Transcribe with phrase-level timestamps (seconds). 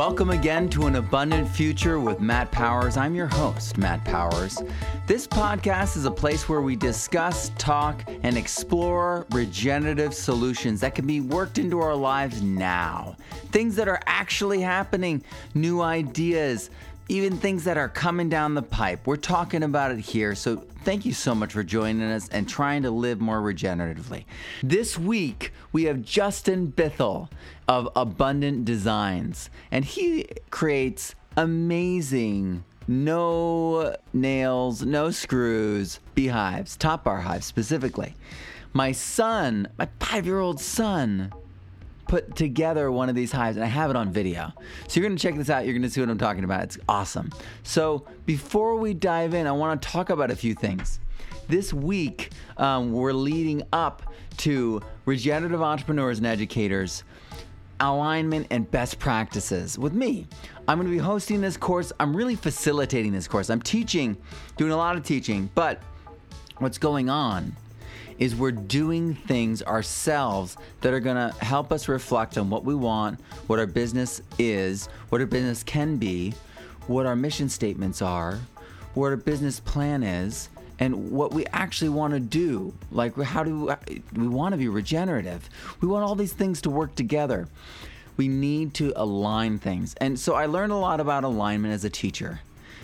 [0.00, 2.96] Welcome again to an abundant future with Matt Powers.
[2.96, 4.62] I'm your host, Matt Powers.
[5.06, 11.06] This podcast is a place where we discuss, talk, and explore regenerative solutions that can
[11.06, 13.14] be worked into our lives now.
[13.52, 16.70] Things that are actually happening, new ideas,
[17.10, 19.04] even things that are coming down the pipe.
[19.04, 20.36] We're talking about it here.
[20.36, 24.26] So thank you so much for joining us and trying to live more regeneratively.
[24.62, 27.28] This week, we have Justin Bithell
[27.66, 37.46] of Abundant Designs, and he creates amazing no nails, no screws beehives, top bar hives
[37.46, 38.14] specifically.
[38.72, 41.32] My son, my five year old son,
[42.10, 44.52] put together one of these hives and I have it on video.
[44.88, 45.64] So you're to check this out.
[45.64, 46.64] You're to see what I'm talking about.
[46.64, 47.30] It's awesome.
[47.62, 50.98] So before we dive in, I want to talk about a few things.
[51.46, 54.02] This week, um, we're leading up
[54.38, 57.04] to regenerative entrepreneurs and educators
[57.78, 60.26] alignment and best practices with me.
[60.66, 61.92] I'm going to be hosting this course.
[62.00, 63.50] I'm really facilitating this course.
[63.50, 64.16] I'm teaching,
[64.56, 65.80] doing a lot of teaching, but
[66.58, 67.54] what's going on
[68.20, 72.74] is we're doing things ourselves that are going to help us reflect on what we
[72.74, 76.34] want, what our business is, what our business can be,
[76.86, 78.38] what our mission statements are,
[78.94, 82.72] what our business plan is, and what we actually want to do.
[82.92, 85.48] Like, how do we, we want to be regenerative?
[85.80, 87.48] We want all these things to work together.
[88.16, 89.94] We need to align things.
[89.94, 92.40] And so I learned a lot about alignment as a teacher.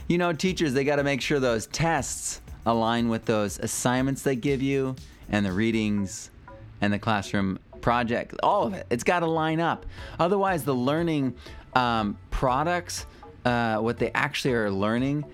[0.09, 4.37] You know, teachers, they got to make sure those tests align with those assignments they
[4.37, 4.97] give you
[5.31, 6.31] and the readings
[6.81, 8.87] and the classroom project, all of it.
[8.91, 9.87] It's got to line up.
[10.19, 11.35] Otherwise, the learning
[11.75, 13.07] um, products,
[13.45, 15.25] uh, what they actually are learning,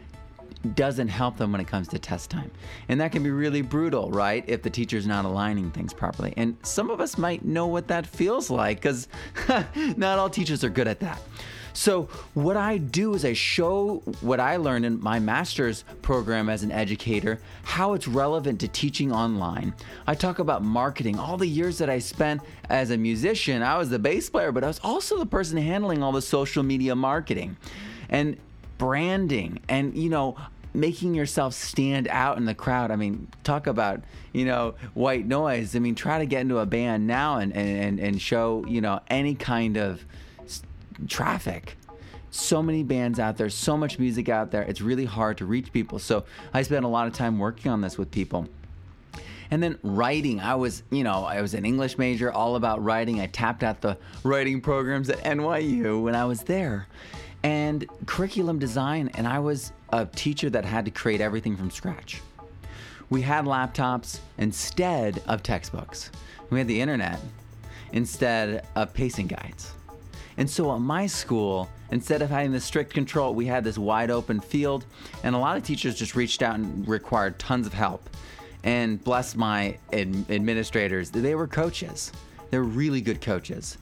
[0.75, 2.51] doesn't help them when it comes to test time.
[2.89, 4.45] And that can be really brutal, right?
[4.47, 6.35] If the teacher's not aligning things properly.
[6.37, 9.09] And some of us might know what that feels like because
[9.97, 11.21] not all teachers are good at that.
[11.73, 16.63] So, what I do is I show what I learned in my master's program as
[16.63, 19.75] an educator, how it's relevant to teaching online.
[20.07, 23.63] I talk about marketing, all the years that I spent as a musician.
[23.63, 26.63] I was the bass player, but I was also the person handling all the social
[26.63, 27.57] media marketing
[28.09, 28.37] and
[28.79, 29.61] branding.
[29.69, 30.37] And, you know,
[30.75, 32.91] making yourself stand out in the crowd.
[32.91, 35.77] I mean, talk about, you know, white noise.
[35.77, 39.01] I mean, try to get into a band now and, and, and show, you know,
[39.09, 40.05] any kind of
[41.09, 41.77] traffic.
[42.31, 44.63] So many bands out there, so much music out there.
[44.63, 45.99] It's really hard to reach people.
[45.99, 48.49] So I spent a lot of time working on this with people.
[49.51, 53.21] And then writing, I was, you know, I was an English major, all about writing.
[53.21, 56.89] I tapped out the writing programs at NYU when I was there.
[57.43, 62.23] And curriculum design, and I was a teacher that had to create everything from scratch.
[63.11, 66.11] We had laptops instead of textbooks.
[66.49, 67.21] We had the internet
[67.93, 69.73] instead of pacing guides.
[70.37, 74.11] And so at my school, instead of having this strict control, we had this wide
[74.11, 74.87] open field,
[75.23, 78.09] and a lot of teachers just reached out and required tons of help.
[78.65, 82.13] And bless my ad- administrators, they were coaches.
[82.51, 83.79] They're really good coaches.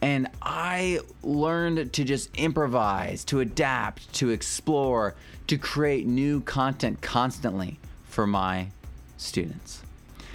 [0.00, 5.14] And I learned to just improvise, to adapt, to explore,
[5.46, 8.68] to create new content constantly for my
[9.16, 9.82] students.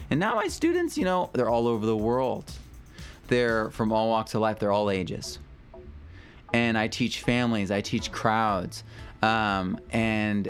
[0.09, 2.49] And now my students, you know, they're all over the world.
[3.27, 5.39] They're from all walks of life, they're all ages
[6.53, 8.83] and I teach families, I teach crowds,
[9.21, 10.49] um, and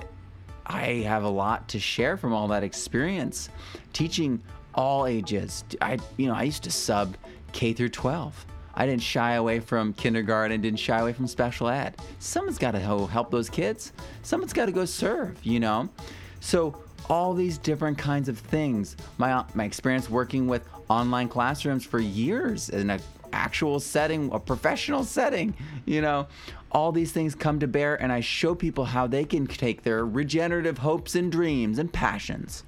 [0.66, 3.50] I have a lot to share from all that experience,
[3.94, 4.42] teaching
[4.76, 5.64] all ages.
[5.82, 7.16] I, you know, I used to sub
[7.54, 8.46] K through 12.
[8.76, 11.96] I didn't shy away from kindergarten, didn't shy away from special ed.
[12.20, 13.92] Someone's got to help those kids.
[14.22, 15.90] Someone's got to go serve, you know?
[16.42, 16.80] So
[17.10, 18.96] all these different kinds of things.
[19.18, 23.00] My my experience working with online classrooms for years in a
[23.38, 25.56] actual setting, a professional setting,
[25.86, 26.28] you know,
[26.72, 30.06] all these things come to bear, and I show people how they can take their
[30.06, 32.64] regenerative hopes and dreams and passions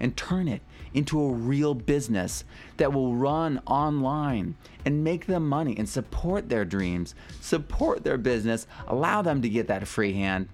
[0.00, 0.60] and turn it
[0.92, 2.44] into a real business
[2.78, 8.66] that will run online and make them money and support their dreams, support their business,
[8.86, 10.48] allow them to get that free hand.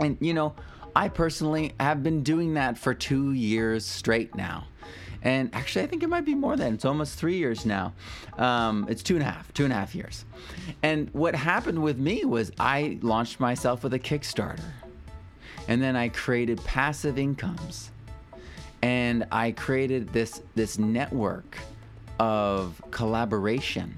[0.00, 0.54] And, you know,
[0.94, 4.66] I personally have been doing that for two years straight now.
[5.26, 7.92] And actually, I think it might be more than it's almost three years now.
[8.38, 10.24] Um, it's two and a half, two and a half years.
[10.84, 14.70] And what happened with me was I launched myself with a Kickstarter,
[15.66, 17.90] and then I created passive incomes,
[18.82, 21.58] and I created this this network
[22.20, 23.96] of collaboration.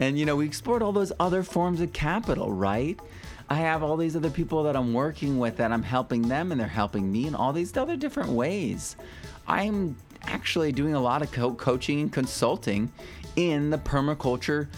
[0.00, 2.98] And you know, we explored all those other forms of capital, right?
[3.50, 6.58] I have all these other people that I'm working with that I'm helping them and
[6.58, 8.96] they're helping me in all these other different ways.
[9.46, 12.92] I'm actually doing a lot of co- coaching and consulting
[13.36, 14.68] in the permaculture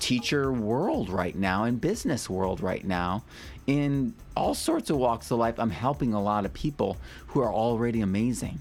[0.00, 3.22] teacher world right now and business world right now
[3.66, 5.58] in all sorts of walks of life.
[5.58, 6.96] I'm helping a lot of people
[7.28, 8.60] who are already amazing.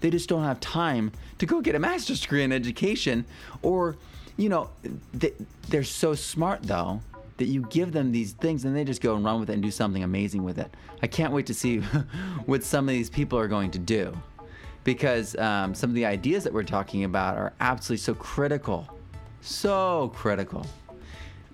[0.00, 3.24] They just don't have time to go get a master's degree in education
[3.60, 3.96] or
[4.36, 4.70] you know
[5.68, 7.02] they're so smart though
[7.36, 9.62] that you give them these things and they just go and run with it and
[9.62, 10.74] do something amazing with it.
[11.02, 11.78] I can't wait to see
[12.46, 14.16] what some of these people are going to do
[14.84, 18.88] because um, some of the ideas that we're talking about are absolutely so critical
[19.42, 20.64] so critical.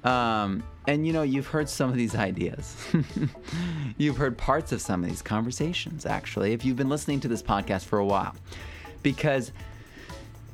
[0.04, 2.76] Um, and you know, you've heard some of these ideas.
[3.98, 7.42] you've heard parts of some of these conversations, actually, if you've been listening to this
[7.42, 8.34] podcast for a while.
[9.02, 9.52] Because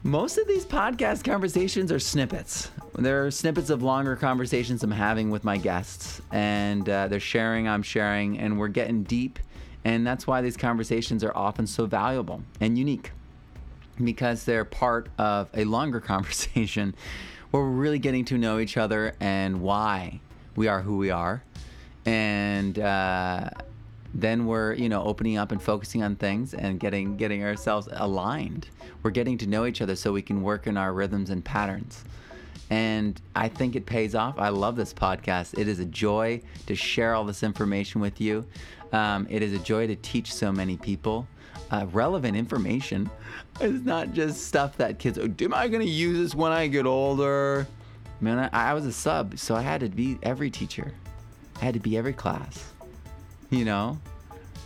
[0.02, 2.70] most of these podcast conversations are snippets.
[2.96, 7.82] They're snippets of longer conversations I'm having with my guests, and uh, they're sharing, I'm
[7.82, 9.38] sharing, and we're getting deep.
[9.84, 13.12] And that's why these conversations are often so valuable and unique
[14.02, 16.94] because they're part of a longer conversation
[17.50, 20.20] where we're really getting to know each other and why
[20.56, 21.42] we are who we are.
[22.06, 23.50] And uh,
[24.12, 28.68] then we're, you know, opening up and focusing on things and getting getting ourselves aligned.
[29.02, 32.04] We're getting to know each other so we can work in our rhythms and patterns.
[32.70, 34.38] And I think it pays off.
[34.38, 35.58] I love this podcast.
[35.58, 38.46] It is a joy to share all this information with you.
[38.92, 41.26] Um, it is a joy to teach so many people
[41.70, 43.10] uh, relevant information.
[43.60, 46.66] It's not just stuff that kids, oh, am I going to use this when I
[46.66, 47.66] get older?
[48.20, 50.92] Man, I, I was a sub, so I had to be every teacher.
[51.60, 52.72] I had to be every class.
[53.50, 53.98] You know,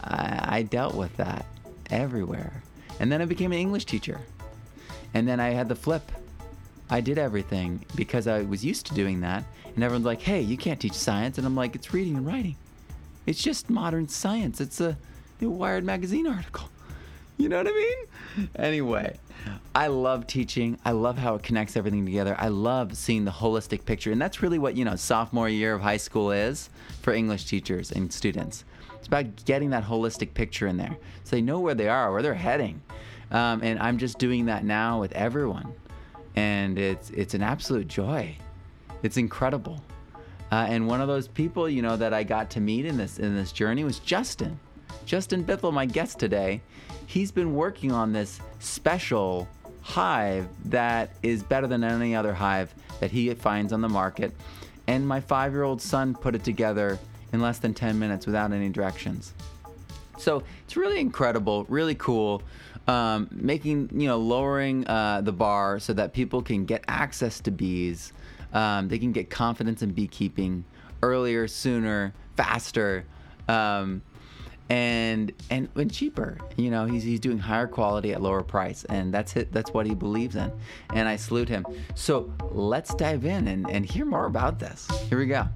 [0.03, 1.45] I, I dealt with that
[1.91, 2.63] everywhere.
[3.01, 4.21] And then I became an English teacher.
[5.15, 6.11] And then I had the flip.
[6.91, 9.45] I did everything because I was used to doing that.
[9.75, 11.39] And everyone's like, hey, you can't teach science.
[11.39, 12.57] And I'm like, it's reading and writing.
[13.27, 14.61] It's just modern science.
[14.61, 14.97] It's a
[15.41, 16.69] new Wired magazine article.
[17.41, 18.49] You know what I mean?
[18.57, 19.17] Anyway,
[19.73, 20.77] I love teaching.
[20.85, 22.35] I love how it connects everything together.
[22.37, 24.11] I love seeing the holistic picture.
[24.11, 26.69] And that's really what, you know, sophomore year of high school is
[27.01, 28.65] for English teachers and students.
[28.97, 32.23] It's about getting that holistic picture in there so they know where they are, where
[32.23, 32.83] they're heading.
[33.31, 35.73] Um, and I'm just doing that now with everyone.
[36.39, 38.37] And it's, it's an absolute joy.
[39.03, 39.83] It's incredible.
[40.51, 43.19] Uh, and one of those people, you know, that I got to meet in this
[43.19, 44.59] in this journey was Justin.
[45.05, 46.63] Justin Bithell, my guest today
[47.09, 49.49] he's been working on this special
[49.81, 54.33] hive that is better than any other hive that he finds on the market.
[54.87, 56.99] And my five year old son put it together
[57.33, 59.33] in less than 10 minutes without any directions.
[60.19, 62.43] So it's really incredible, really cool.
[62.89, 67.51] Um, making, you know, lowering uh, the bar so that people can get access to
[67.51, 68.13] bees.
[68.53, 70.65] Um, they can get confidence in beekeeping
[71.03, 73.05] earlier, sooner, faster.
[73.47, 74.03] Um,
[74.71, 76.39] and and and cheaper.
[76.57, 79.53] You know, he's he's doing higher quality at lower price, and that's it.
[79.53, 80.53] That's what he believes in,
[80.95, 81.65] and I salute him.
[81.95, 84.89] So let's dive in and, and hear more about this.
[85.09, 85.49] Here we go.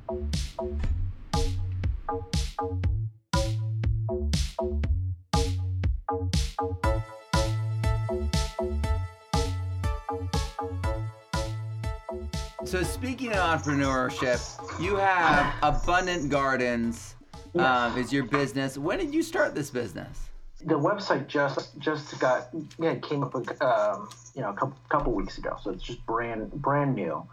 [12.72, 17.16] So speaking of entrepreneurship, you have abundant gardens
[17.52, 17.66] yes.
[17.66, 18.78] um, is your business.
[18.78, 20.30] When did you start this business?
[20.64, 22.48] The website just just got
[22.78, 26.50] yeah came up um, you know a couple couple weeks ago, so it's just brand
[26.50, 27.28] brand new.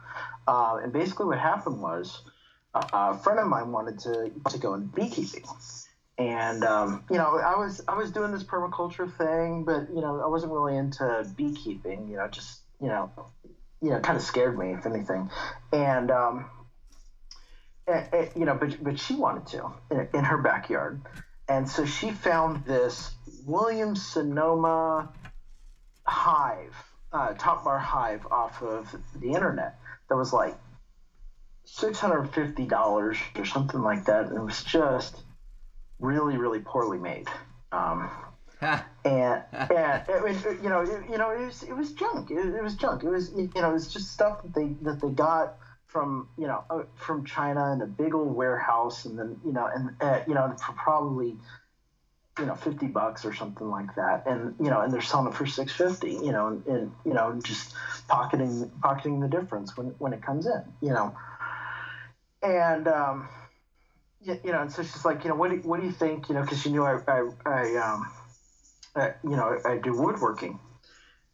[0.46, 2.22] Uh, and basically, what happened was
[2.74, 5.46] uh, a friend of mine wanted to to go into beekeeping,
[6.18, 10.20] and um, you know I was I was doing this permaculture thing, but you know
[10.20, 12.10] I wasn't really into beekeeping.
[12.10, 13.12] You know, just you know,
[13.82, 15.30] you know, kind of scared me if anything,
[15.72, 16.46] and um,
[18.36, 21.02] you know, but but she wanted to in, in her backyard,
[21.48, 25.10] and so she found this Williams Sonoma
[26.06, 26.76] hive,
[27.12, 29.76] uh, top bar hive off of the internet
[30.10, 30.56] that was like
[31.66, 35.24] six hundred fifty dollars or something like that, and it was just
[36.00, 37.28] really really poorly made.
[37.72, 38.10] Um,
[38.62, 42.32] and and it, you know it, you know it was it was junk.
[42.32, 43.04] It, it was junk.
[43.04, 45.56] It was you know it was just stuff that they that they got
[45.88, 49.68] from you know uh, from China in a big old warehouse, and then you know
[49.74, 51.38] and uh, you know for probably
[52.40, 55.36] you know 50 bucks or something like that and you know and they're selling it
[55.36, 57.74] for 650 you know and, and you know just
[58.08, 61.14] pocketing pocketing the difference when when it comes in you know
[62.42, 63.28] and um
[64.22, 66.30] you, you know and so she's like you know what do, what do you think
[66.30, 68.08] you know because she knew I I, I um
[68.96, 70.60] I, you know I, do woodworking.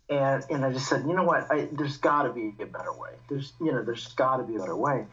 [0.09, 2.93] And and I just said, you know what, I, there's got to be a better
[2.93, 3.11] way.
[3.27, 5.05] There's you know there's got to be a better way,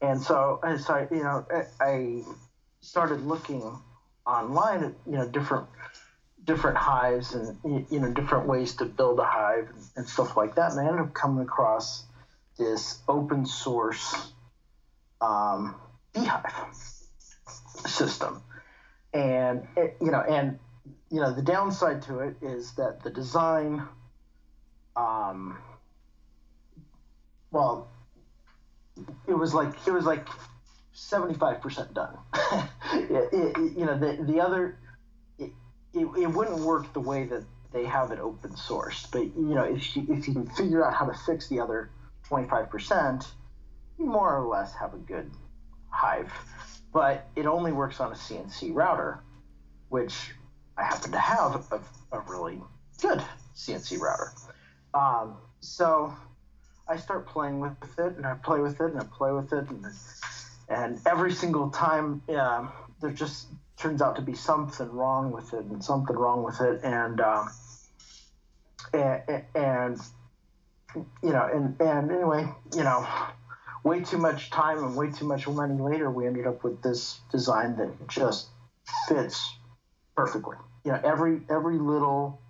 [0.00, 1.44] and so so I, you know
[1.80, 2.22] I, I
[2.80, 3.80] started looking
[4.26, 5.66] online at you know different
[6.44, 10.56] different hives and you know different ways to build a hive and, and stuff like
[10.56, 12.04] that, and I ended up coming across
[12.58, 14.32] this open source
[15.20, 15.74] um,
[16.12, 16.52] beehive
[17.86, 18.42] system,
[19.12, 20.58] and it, you know, and
[21.10, 23.86] you know, the downside to it is that the design,
[24.96, 25.58] um,
[27.50, 27.88] well,
[29.26, 30.26] it was like it was like
[30.92, 32.16] seventy five percent done.
[32.92, 34.78] it, it, you know, the the other,
[35.38, 35.50] it,
[35.92, 39.10] it, it wouldn't work the way that they have it open sourced.
[39.10, 41.90] But you know, if you if you can figure out how to fix the other
[42.26, 43.30] twenty five percent,
[43.98, 45.30] you more or less have a good
[45.90, 46.32] hive.
[46.92, 49.20] But it only works on a CNC router,
[49.88, 50.32] which
[50.82, 51.80] Happen to have a,
[52.16, 52.60] a really
[53.00, 53.22] good
[53.56, 54.32] CNC router.
[54.94, 56.14] Um, so
[56.88, 59.68] I start playing with it, and I play with it, and I play with it,
[59.68, 59.86] and
[60.68, 65.64] and every single time um, there just turns out to be something wrong with it,
[65.64, 67.50] and something wrong with it, and um,
[68.92, 70.00] and, and
[71.22, 73.06] you know, and and anyway, you know,
[73.84, 77.20] way too much time and way too much money later, we ended up with this
[77.30, 78.48] design that just
[79.08, 79.54] fits
[80.16, 80.56] perfectly.
[80.84, 82.40] You know, every every little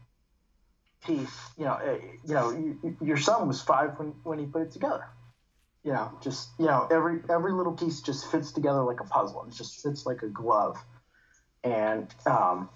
[1.04, 1.36] piece.
[1.56, 4.70] You know, uh, you know, you, your son was five when when he put it
[4.70, 5.04] together.
[5.84, 9.44] You know, just you know, every every little piece just fits together like a puzzle.
[9.48, 10.78] It just fits like a glove,
[11.64, 12.70] and um,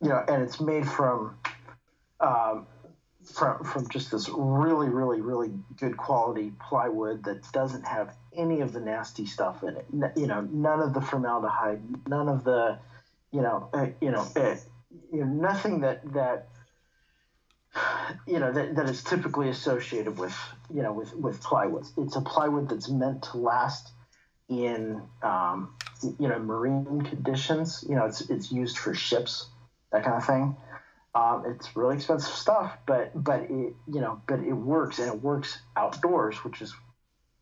[0.00, 1.36] you know, and it's made from.
[2.20, 2.66] Um,
[3.32, 8.72] from from just this really really really good quality plywood that doesn't have any of
[8.72, 9.86] the nasty stuff in it.
[10.16, 12.78] You know, none of the formaldehyde, none of the
[13.34, 14.54] you know, uh, you know, uh,
[15.12, 16.46] you know, nothing that that
[18.28, 20.36] you know that, that is typically associated with
[20.72, 21.84] you know with with plywood.
[21.96, 23.90] It's a plywood that's meant to last
[24.48, 27.84] in um, you know marine conditions.
[27.88, 29.48] You know, it's it's used for ships,
[29.90, 30.56] that kind of thing.
[31.16, 35.20] Um, it's really expensive stuff, but but it you know but it works and it
[35.20, 36.72] works outdoors, which is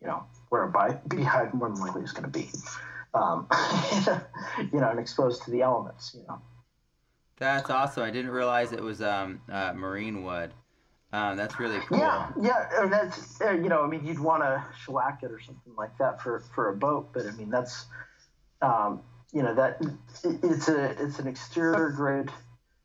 [0.01, 2.49] you know where a beehive more than likely is going to be
[3.15, 3.47] um,
[4.73, 6.41] you know, and exposed to the elements, you know.
[7.39, 8.05] That's awesome.
[8.05, 10.53] I didn't realize it was um, uh, marine wood.
[11.13, 11.99] Um, that's really cool.
[11.99, 15.41] Yeah, yeah, and that's uh, you know, I mean, you'd want to shellac it or
[15.41, 17.85] something like that for for a boat, but I mean, that's
[18.63, 19.03] um,
[19.33, 19.79] you know that
[20.25, 22.31] it's a it's an exterior grade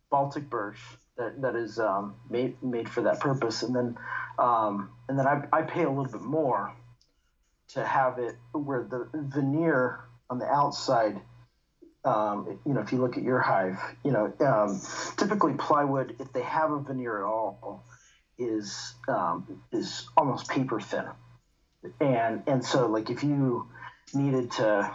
[0.09, 0.79] Baltic birch
[1.17, 3.97] that that is um, made made for that purpose, and then
[4.39, 6.75] um, and then I, I pay a little bit more
[7.69, 11.19] to have it where the veneer on the outside,
[12.05, 14.81] um, you know, if you look at your hive, you know, um,
[15.17, 17.83] typically plywood, if they have a veneer at all,
[18.37, 21.05] is um, is almost paper thin,
[21.99, 23.67] and and so like if you
[24.13, 24.91] needed to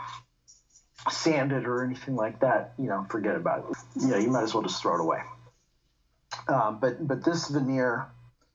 [1.10, 3.76] sand it or anything like that, you know, forget about it.
[4.00, 5.18] You know, you might as well just throw it away.
[6.48, 8.06] Um, but but this veneer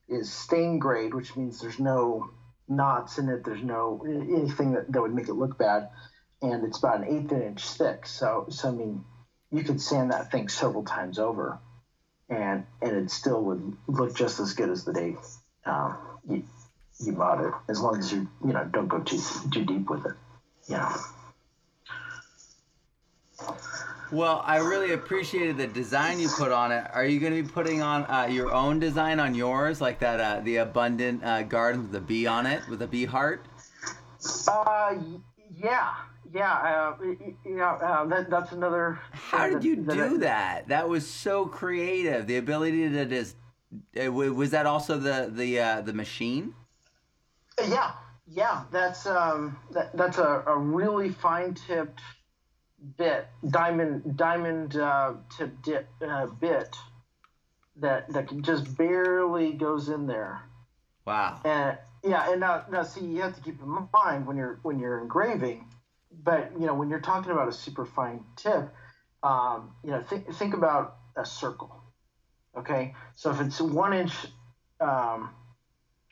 [0.08, 2.30] is stain grade, which means there's no
[2.66, 3.44] knots in it.
[3.44, 5.90] There's no anything that, that would make it look bad
[6.42, 8.06] and it's about an eighth of an inch thick.
[8.06, 9.04] So, so I mean,
[9.50, 11.58] you could sand that thing several times over,
[12.28, 15.16] and and it still would look just as good as the day
[15.64, 15.96] um,
[16.28, 16.42] you,
[17.00, 19.20] you bought it, as long as you you know don't go too
[19.52, 20.12] too deep with it.
[20.68, 20.94] You know.
[24.10, 26.86] Well, I really appreciated the design you put on it.
[26.94, 30.18] Are you going to be putting on uh, your own design on yours, like that
[30.18, 33.44] uh, the abundant uh, garden with the bee on it, with a bee heart?
[34.48, 34.94] Uh,
[35.54, 35.94] yeah,
[36.32, 36.96] yeah, uh,
[37.44, 37.72] yeah.
[37.72, 38.98] Uh, that, that's another.
[39.12, 40.68] How did you that, do that, that?
[40.68, 42.26] That was so creative.
[42.26, 43.36] The ability to just
[44.02, 46.54] uh, was that also the the uh, the machine?
[47.66, 47.92] Yeah,
[48.26, 48.64] yeah.
[48.70, 52.00] That's um that, that's a, a really fine tipped
[52.96, 56.76] bit diamond diamond uh, tip dip, uh, bit
[57.76, 60.42] that that just barely goes in there.
[61.04, 61.40] Wow.
[61.44, 64.78] And yeah, and now now see you have to keep in mind when you're when
[64.78, 65.67] you're engraving
[66.24, 68.68] but you know when you're talking about a super fine tip,
[69.22, 71.82] um, you know think think about a circle.
[72.56, 74.26] Okay, so if it's one inch,
[74.80, 75.30] um,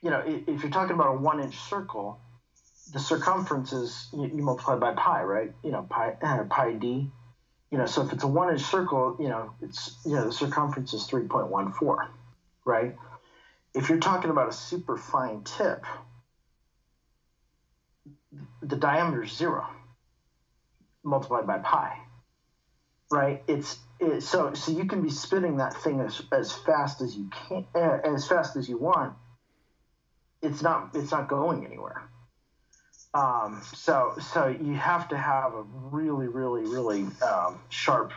[0.03, 2.21] you know if you're talking about a one inch circle,
[2.93, 5.53] the circumference is you, you multiply by pi, right?
[5.63, 7.09] You know pi uh, pi d.
[7.71, 10.33] You know, so if it's a one inch circle, you know it's you know the
[10.33, 12.09] circumference is three point one four,
[12.65, 12.95] right?
[13.75, 15.85] If you're talking about a super fine tip,
[18.63, 19.67] the diameter is zero
[21.07, 21.97] multiplied by pi,
[23.11, 23.43] right?
[23.47, 27.31] It's it, so so you can be spinning that thing as, as fast as you
[27.49, 29.15] can, uh, as fast as you want.
[30.43, 32.03] It's not it's not going anywhere.
[33.15, 38.13] Um, so so you have to have a really really really um, sharp,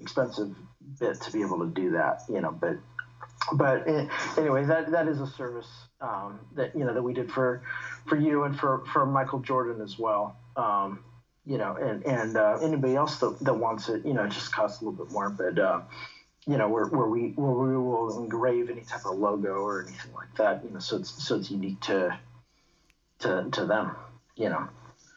[0.00, 0.56] expensive
[0.98, 2.22] bit to be able to do that.
[2.28, 2.78] You know, but
[3.52, 4.06] but eh,
[4.36, 5.68] anyway, that that is a service
[6.00, 7.62] um, that you know that we did for
[8.06, 10.36] for you and for for Michael Jordan as well.
[10.56, 11.04] Um,
[11.44, 14.52] you know, and and uh, anybody else that, that wants it, you know, it just
[14.52, 15.58] costs a little bit more, but.
[15.58, 15.80] Uh,
[16.46, 20.12] you know, where, where we where we will engrave any type of logo or anything
[20.14, 22.18] like that, you know, so it's so it's unique to
[23.18, 23.94] to to them,
[24.36, 24.66] you know.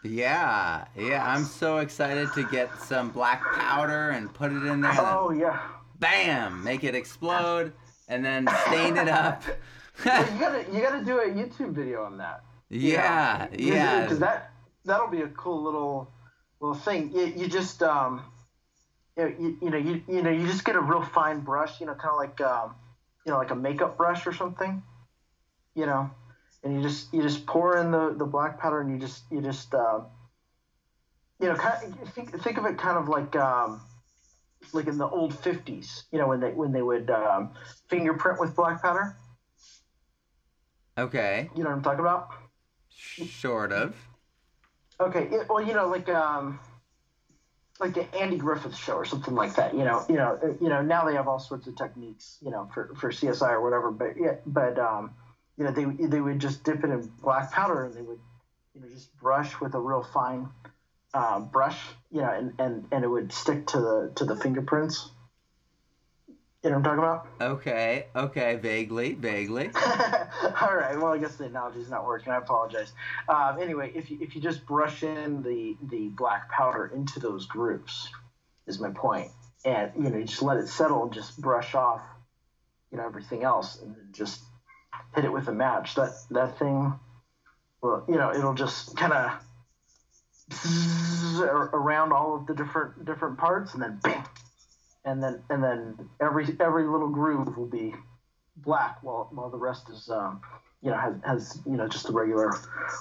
[0.04, 4.94] Yeah, yeah, I'm so excited to get some black powder and put it in there.
[4.98, 5.62] Oh yeah.
[6.00, 6.62] Bam!
[6.64, 7.72] Make it explode
[8.10, 9.44] and then stain it up.
[10.00, 12.44] you gotta you gotta do a YouTube video on that.
[12.70, 14.02] Yeah, yeah.
[14.02, 14.52] Because that
[14.86, 16.12] that'll be a cool little
[16.60, 17.12] little thing.
[17.12, 18.24] You, you just um,
[19.18, 21.80] you, you know you you know you just get a real fine brush.
[21.80, 22.76] You know, kind of like um,
[23.26, 24.82] you know like a makeup brush or something.
[25.76, 26.12] You know,
[26.64, 29.42] and you just you just pour in the the black powder and you just you
[29.42, 30.02] just uh,
[31.40, 33.82] you know kind of, think think of it kind of like um,
[34.72, 37.52] like in the old 50s you know when they when they would um,
[37.90, 39.16] fingerprint with black powder
[40.98, 41.50] Okay.
[41.56, 42.30] you know what i'm talking about
[43.28, 43.96] Sort of.
[45.00, 46.58] Okay it, well you know like um
[47.80, 50.70] like the andy griffith show or something like that you know you know uh, you
[50.70, 53.92] know now they have all sorts of techniques you know for for csi or whatever
[53.92, 55.12] but yeah but um
[55.58, 58.20] you know they they would just dip it in black powder and they would
[58.74, 60.48] you know just brush with a real fine
[61.14, 65.12] uh, brush you know and, and and it would stick to the to the fingerprints
[66.64, 69.70] you know what i'm talking about Okay, okay, vaguely, vaguely.
[70.62, 70.96] All right.
[70.98, 72.32] Well, I guess the analogy's not working.
[72.32, 72.94] I apologize.
[73.28, 77.46] Um, anyway, if you, if you just brush in the the black powder into those
[77.48, 78.10] grooves,
[78.68, 79.32] is my point.
[79.66, 82.02] and you know, you just let it settle and just brush off,
[82.92, 84.42] you know, everything else, and then just
[85.16, 85.96] hit it with a match.
[85.96, 86.94] That that thing,
[87.82, 89.32] well, you know, it'll just kind of
[91.74, 94.24] around all of the different different parts, and then bam,
[95.06, 97.94] and then and then every every little groove will be
[98.58, 100.42] black while while the rest is um,
[100.82, 102.52] you know has, has you know just a regular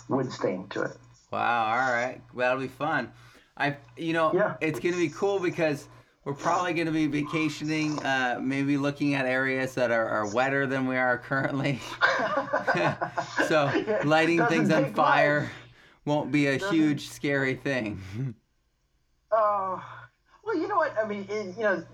[0.09, 0.97] wood stain to it.
[1.31, 1.65] Wow.
[1.67, 2.21] All right.
[2.35, 3.11] Well, that'll be fun.
[3.57, 4.55] I, you know, Yeah.
[4.61, 5.89] it's gonna be cool because
[6.25, 10.87] we're probably gonna be vacationing, uh, maybe looking at areas that are, are wetter than
[10.87, 11.81] we are currently.
[13.49, 13.71] so
[14.05, 15.51] lighting doesn't things on fire much.
[16.05, 18.01] won't be a Doesn't- huge scary thing.
[19.35, 19.83] Oh,
[20.45, 20.97] well, you know what?
[21.03, 21.85] I mean, it, you know,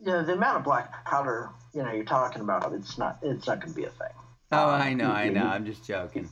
[0.00, 3.46] you know, the amount of black powder you know you're talking about, it's not it's
[3.46, 4.08] not going to be a thing.
[4.52, 5.44] oh, Um, I know, I know.
[5.44, 6.28] I'm just joking.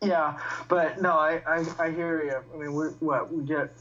[0.00, 2.34] Yeah, but no, I, I, I hear you.
[2.52, 3.72] I mean, we what we get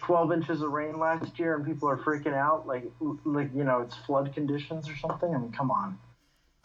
[0.00, 2.90] 12 inches of rain last year, and people are freaking out, like
[3.24, 5.34] like you know, it's flood conditions or something.
[5.34, 5.98] I mean, come on.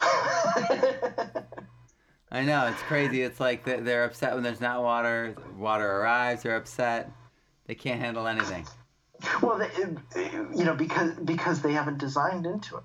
[2.30, 3.22] I know it's crazy.
[3.22, 5.36] It's like they're upset when there's not water.
[5.58, 7.10] Water arrives, they're upset.
[7.66, 8.66] They can't handle anything.
[9.42, 12.82] Well, they, you know, because because they haven't designed into it.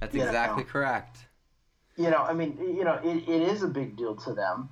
[0.00, 0.24] That's Yeah.
[0.26, 1.26] exactly correct.
[1.96, 4.70] you know i mean you know it, it is a big deal to them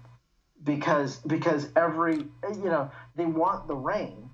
[0.63, 4.31] because because every you know they want the rain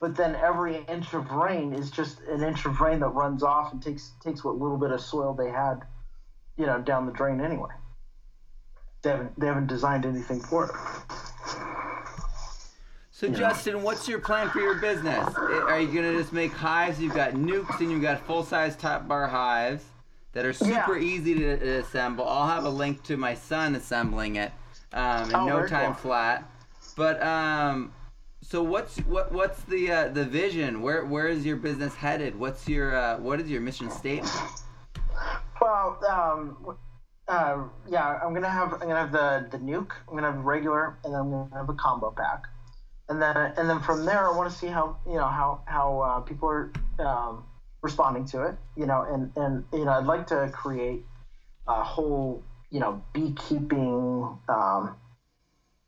[0.00, 3.70] but then every inch of rain is just an inch of rain that runs off
[3.70, 5.84] and takes takes what little bit of soil they had
[6.56, 7.70] you know down the drain anyway
[9.02, 10.74] they haven't they haven't designed anything for it
[13.16, 15.26] So Justin, what's your plan for your business?
[15.38, 17.00] Are you gonna just make hives?
[17.00, 19.82] You've got nucs and you've got full-size top bar hives
[20.32, 21.02] that are super Yeah.
[21.02, 22.28] easy to, to assemble.
[22.28, 24.52] I'll have a link to my son assembling it
[24.92, 26.02] um, in Oh, no time cool.
[26.02, 26.44] flat.
[26.94, 27.94] But um,
[28.42, 30.82] so what's what what's the uh, the vision?
[30.82, 32.38] Where where is your business headed?
[32.38, 34.30] What's your uh, what is your mission statement?
[35.58, 36.76] Well, um,
[37.28, 39.90] uh, yeah, I'm gonna have I'm gonna have the the nuc.
[40.06, 42.42] I'm gonna have regular, and then I'm gonna have a combo pack,
[43.08, 46.00] and then and then from there, I want to see how you know how how
[46.00, 47.44] uh, people are um,
[47.82, 48.56] responding to it.
[48.76, 51.04] You know, and and you know, I'd like to create
[51.66, 54.96] a whole you know beekeeping um,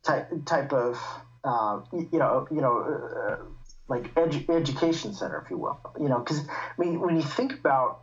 [0.03, 0.99] type type of
[1.43, 2.79] uh, you know you know.
[2.79, 3.43] Uh,
[3.87, 7.53] like edu- education center, if you will, you know, because I mean, when you think
[7.53, 8.01] about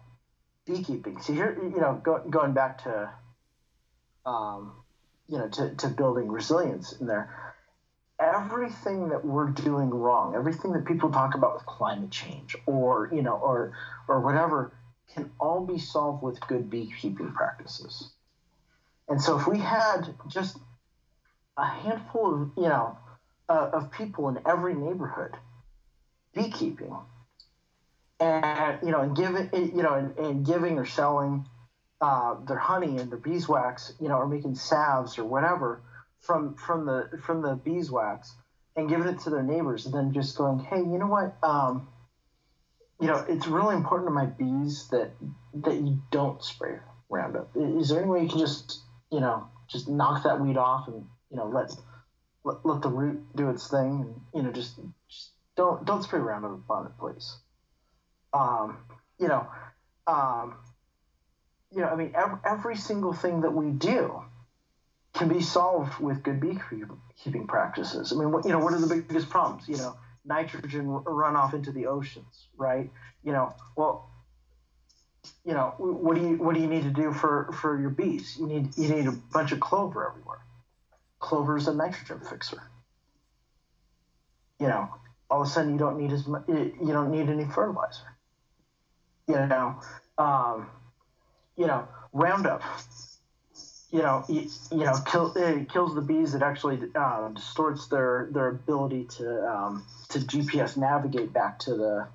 [0.67, 1.21] beekeeping.
[1.21, 3.11] See here, you know, go, going back to,
[4.27, 4.75] um,
[5.29, 7.46] you know, to, to building resilience in there.
[8.19, 13.21] Everything that we're doing wrong, everything that people talk about with climate change, or you
[13.23, 13.73] know, or
[14.09, 14.73] or whatever,
[15.13, 18.11] can all be solved with good beekeeping practices.
[19.09, 20.57] And so, if we had just
[21.59, 22.97] a handful of you know
[23.51, 25.37] uh, of people in every neighborhood
[26.35, 26.97] beekeeping,
[28.19, 31.47] and you know, and giving you know, and, and giving or selling
[32.01, 35.83] uh, their honey and their beeswax, you know, or making salves or whatever
[36.21, 38.35] from from the from the beeswax,
[38.77, 41.89] and giving it to their neighbors, and then just going, hey, you know what, um,
[43.01, 45.11] you know, it's really important to my bees that
[45.55, 47.51] that you don't spray Roundup?
[47.55, 51.07] Is there any way you can just, you know, just knock that weed off and,
[51.31, 51.71] you know, let
[52.45, 56.21] let, let the root do its thing and, you know, just, just don't don't spray
[56.21, 57.37] Roundup on it, please.
[58.33, 58.79] Um,
[59.19, 59.47] you know,
[60.07, 60.57] um,
[61.71, 64.23] you know, I mean, every, every single thing that we do
[65.17, 68.13] can be solved with good beekeeping practices.
[68.13, 69.67] I mean, what, you know, what are the biggest problems?
[69.67, 72.91] You know, nitrogen runoff into the oceans, right?
[73.25, 74.11] You know, well,
[75.45, 78.37] you know, what do you what do you need to do for for your bees?
[78.39, 80.41] You need you need a bunch of clover everywhere.
[81.19, 82.63] Clover is a nitrogen fixer.
[84.61, 84.95] You know,
[85.31, 86.45] all of a sudden you don't need as much.
[86.47, 88.17] You don't need any fertilizer.
[89.27, 89.81] You know,
[90.19, 90.69] um,
[91.57, 92.63] you know, Roundup.
[93.91, 96.35] You know, you, you know, kill, it kills the bees.
[96.35, 102.09] It actually uh, distorts their their ability to um, to GPS navigate back to the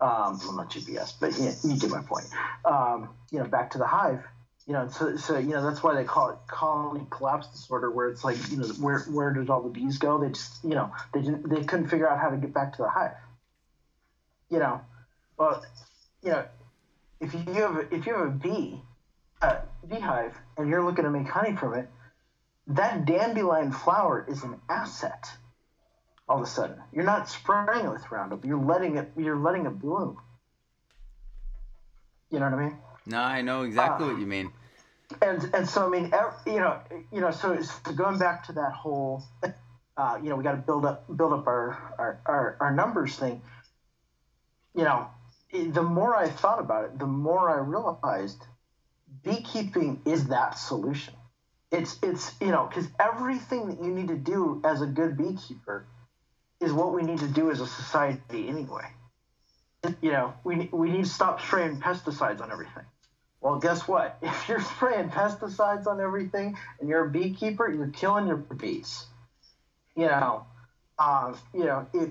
[0.00, 2.26] um, well, not GPS, but you, you get my point.
[2.64, 4.22] Um, you know, back to the hive.
[4.66, 8.08] You know, so, so you know that's why they call it colony collapse disorder, where
[8.08, 10.18] it's like you know where where did all the bees go?
[10.18, 12.82] They just you know they didn't they couldn't figure out how to get back to
[12.82, 13.14] the hive.
[14.50, 14.80] You know,
[15.38, 15.64] well,
[16.22, 16.44] you know,
[17.20, 18.82] if you have if you have a bee,
[19.42, 21.88] a beehive, and you're looking to make honey from it,
[22.68, 25.28] that dandelion flower is an asset
[26.28, 26.76] all of a sudden.
[26.92, 28.44] You're not spraying it with Roundup.
[28.44, 29.10] You're letting it.
[29.16, 30.18] You're letting it bloom.
[32.30, 32.78] You know what I mean?
[33.06, 34.52] No, I know exactly uh, what you mean.
[35.22, 36.12] And and so I mean,
[36.46, 36.80] you know,
[37.12, 39.22] you know, so, so going back to that whole,
[39.96, 43.16] uh, you know, we got to build up build up our, our our our numbers
[43.16, 43.40] thing.
[44.74, 45.06] You know,
[45.52, 48.42] the more I thought about it, the more I realized
[49.22, 51.14] beekeeping is that solution.
[51.72, 55.86] It's it's you know because everything that you need to do as a good beekeeper
[56.60, 58.86] is what we need to do as a society anyway.
[60.00, 62.84] You know, we, we need to stop spraying pesticides on everything.
[63.40, 64.18] Well, guess what?
[64.22, 69.06] If you're spraying pesticides on everything and you're a beekeeper, you're killing your bees.
[69.94, 70.46] You know,
[70.98, 72.10] uh, you know, it,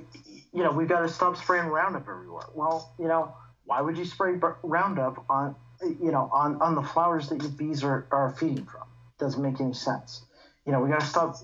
[0.53, 2.45] you know, we've got to stop spraying Roundup everywhere.
[2.53, 5.55] Well, you know, why would you spray Roundup on,
[5.89, 8.83] you know, on, on the flowers that your bees are, are feeding from?
[9.19, 10.21] Doesn't make any sense.
[10.65, 11.37] You know, we got to stop,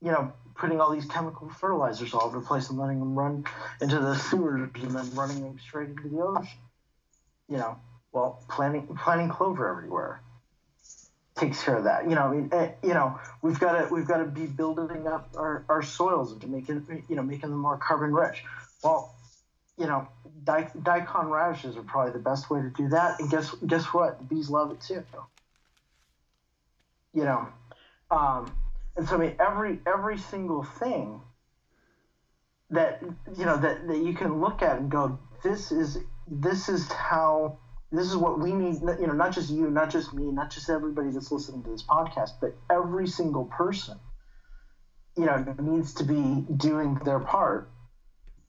[0.00, 3.44] you know, putting all these chemical fertilizers all over the place and letting them run
[3.80, 6.58] into the sewers and then running them straight into the ocean.
[7.48, 7.78] You know,
[8.12, 10.20] well, planting planting clover everywhere
[11.38, 12.08] takes care of that.
[12.08, 15.06] You know, I mean, eh, you know, we've got to we've got to be building
[15.06, 18.44] up our, our soils to make it, you know, making them more carbon rich.
[18.82, 19.14] Well,
[19.78, 20.08] you know,
[20.44, 23.20] daikon radishes are probably the best way to do that.
[23.20, 24.18] And guess guess what?
[24.18, 25.04] The bees love it too.
[27.14, 27.48] You know,
[28.10, 28.52] um,
[28.96, 31.22] and so I mean every every single thing
[32.70, 33.00] that
[33.32, 37.56] you know that, that you can look at and go, this is this is how
[37.90, 40.68] this is what we need you know not just you not just me not just
[40.68, 43.98] everybody that's listening to this podcast but every single person
[45.16, 47.70] you know needs to be doing their part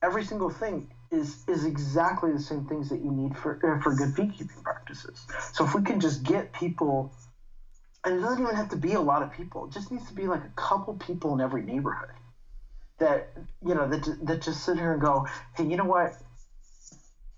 [0.02, 3.94] every single thing is is exactly the same things that you need for uh, for
[3.94, 7.12] good beekeeping practices so if we can just get people
[8.04, 9.66] and it doesn't even have to be a lot of people.
[9.66, 12.10] It just needs to be like a couple people in every neighborhood
[12.98, 13.30] that
[13.66, 16.14] you know that that just sit here and go, hey, you know what?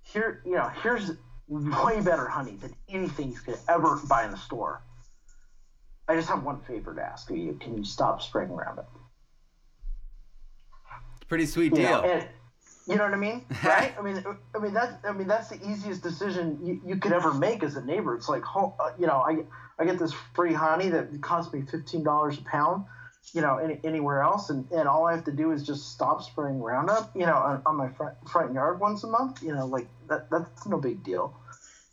[0.02, 1.12] Here, you know, here's
[1.48, 4.82] way better honey than anything you could ever buy in the store.
[6.08, 8.90] I just have one favor to ask you: Can you stop spraying Roundup?
[11.28, 11.82] Pretty sweet deal.
[11.82, 12.28] You know, and,
[12.86, 13.94] you know what I mean, right?
[13.98, 17.32] I mean, I mean that's I mean that's the easiest decision you, you could ever
[17.32, 18.14] make as a neighbor.
[18.14, 18.68] It's like, uh,
[18.98, 19.44] you know, I
[19.78, 22.84] I get this free honey that costs me fifteen dollars a pound,
[23.32, 26.22] you know, any, anywhere else, and, and all I have to do is just stop
[26.22, 29.42] spraying Roundup, you know, on, on my front front yard once a month.
[29.42, 31.34] You know, like that that's no big deal,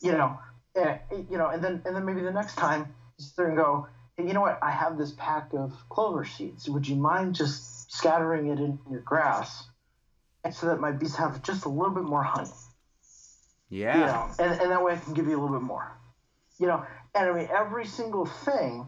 [0.02, 0.38] you know,
[0.76, 1.00] and,
[1.30, 3.88] you know, and then and then maybe the next time you sit there and go,
[4.18, 4.60] hey, you know what?
[4.62, 6.68] I have this pack of clover seeds.
[6.68, 9.69] Would you mind just scattering it in your grass?
[10.52, 12.50] So that my bees have just a little bit more honey.
[13.70, 14.00] Yeah.
[14.00, 15.96] You know, and, and that way I can give you a little bit more.
[16.58, 16.84] You know,
[17.16, 18.88] and I mean every single thing,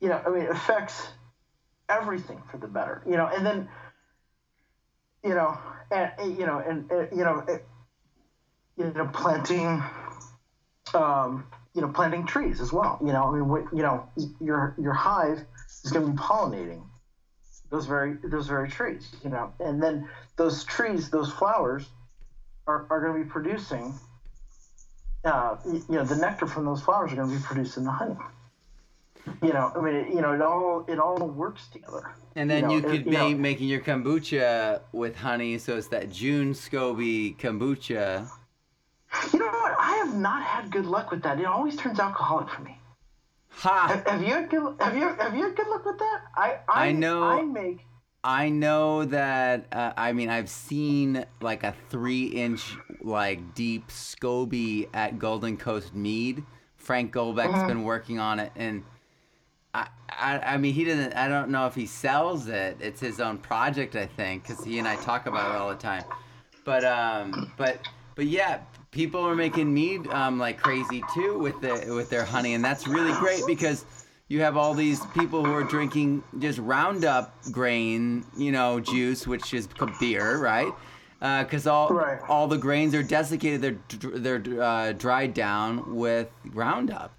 [0.00, 1.08] you know, I mean affects
[1.88, 3.02] everything for the better.
[3.06, 3.68] You know, and then
[5.22, 5.58] you know,
[5.90, 7.64] and you know, and, and you know, it,
[8.76, 9.82] you know, planting,
[10.94, 12.98] um, you know, planting trees as well.
[13.00, 14.08] You know, I mean, what, you know,
[14.40, 15.44] your your hive
[15.84, 16.89] is going to be pollinating
[17.70, 21.88] those very those very trees, you know, and then those trees, those flowers,
[22.66, 23.94] are, are going to be producing,
[25.24, 28.16] uh, you know, the nectar from those flowers are going to be producing the honey.
[29.42, 32.14] You know, I mean, it, you know, it all it all works together.
[32.36, 35.76] And then you, know, you could it, be know, making your kombucha with honey, so
[35.76, 38.28] it's that Jun SCOBY kombucha.
[39.32, 39.76] You know what?
[39.78, 41.38] I have not had good luck with that.
[41.38, 42.79] It always turns alcoholic for me.
[43.50, 44.02] Ha!
[44.06, 46.20] Have, you good have you have you had good luck with that?
[46.36, 47.86] I I, I know- I make
[48.22, 49.64] I know that.
[49.72, 56.44] Uh, I mean, I've seen like a three-inch, like deep SCOBY at Golden Coast Mead.
[56.76, 57.66] Frank Golbeck's Uh-huh.
[57.66, 58.84] been working on it, and
[59.72, 61.14] I, I, I mean, he doesn't.
[61.14, 62.76] I don't know if he sells it.
[62.80, 65.76] It's his own project, I think, because he and I talk about it all the
[65.76, 66.04] time.
[66.66, 67.78] But um, but
[68.16, 72.54] but yeah, people are making mead um like crazy too with the with their honey,
[72.54, 73.84] and that's really great because
[74.28, 79.52] you have all these people who are drinking just Roundup grain, you know, juice, which
[79.52, 80.72] is beer, right?
[81.18, 82.20] Because all Right.
[82.28, 87.12] all the grains are desiccated, they're they're uh, dried down with Roundup,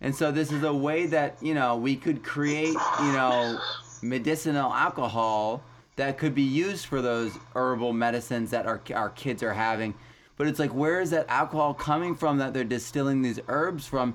[0.00, 3.58] and so this is a way that you know we could create, you know,
[4.02, 5.62] medicinal alcohol
[5.96, 9.94] that could be used for those herbal medicines that our our kids are having.
[10.38, 14.14] But it's like, where is that alcohol coming from that they're distilling these herbs from?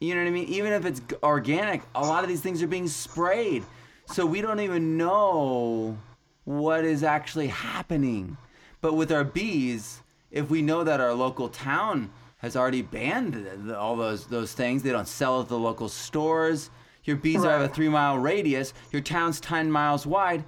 [0.00, 0.48] You know what I mean?
[0.48, 3.62] Even if it's organic, a lot of these things are being sprayed.
[4.06, 5.98] So we don't even know
[6.44, 8.38] what is actually happening.
[8.80, 13.96] But with our bees, if we know that our local town has already banned all
[13.96, 16.70] those those things, they don't sell at the local stores.
[17.04, 18.72] Your bees are have a three mile radius.
[18.92, 20.44] Your town's ten miles wide.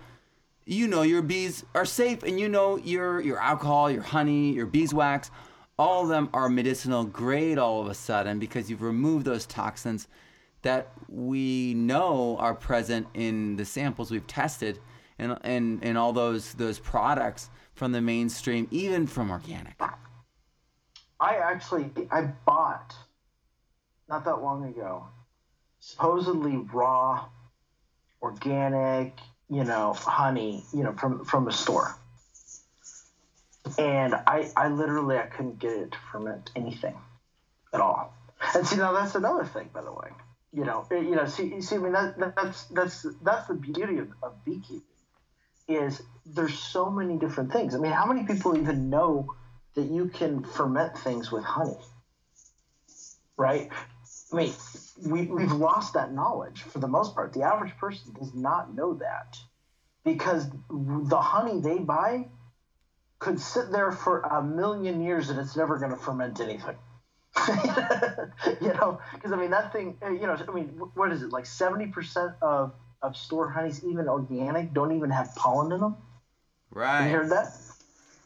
[0.65, 4.67] You know your bees are safe, and you know your your alcohol, your honey, your
[4.67, 5.31] beeswax,
[5.79, 10.09] all of them are medicinal grade all of a sudden because you've removed those toxins
[10.63, 14.79] that we know are present in the samples we've tested
[15.19, 19.81] and and, and all those those products from the mainstream, even from organic.
[21.19, 22.95] I actually I bought
[24.09, 25.07] not that long ago
[25.81, 27.27] supposedly raw
[28.23, 29.19] organic,
[29.53, 31.95] you know, honey, you know, from from a store.
[33.79, 36.99] And I I literally I couldn't get it to ferment anything
[37.75, 38.15] at all.
[38.55, 40.11] And see now that's another thing by the way.
[40.53, 43.55] You know, eh, you know, see see I mean that, that that's that's that's the
[43.55, 44.81] beauty of, of beekeeping
[45.69, 47.75] is there's so many different things.
[47.75, 49.27] I mean, how many people even know
[49.75, 51.79] that you can ferment things with honey?
[53.37, 53.69] Right?
[54.33, 54.53] I mean,
[55.05, 57.33] we, we've lost that knowledge for the most part.
[57.33, 59.37] The average person does not know that
[60.05, 62.29] because the honey they buy
[63.19, 66.77] could sit there for a million years and it's never going to ferment anything.
[68.61, 71.33] you know, because I mean, that thing, eh, you know, I mean, what is it,
[71.33, 75.97] like 70% of, of store honeys, even organic, don't even have pollen in them?
[76.71, 77.07] Right.
[77.07, 77.53] You heard that?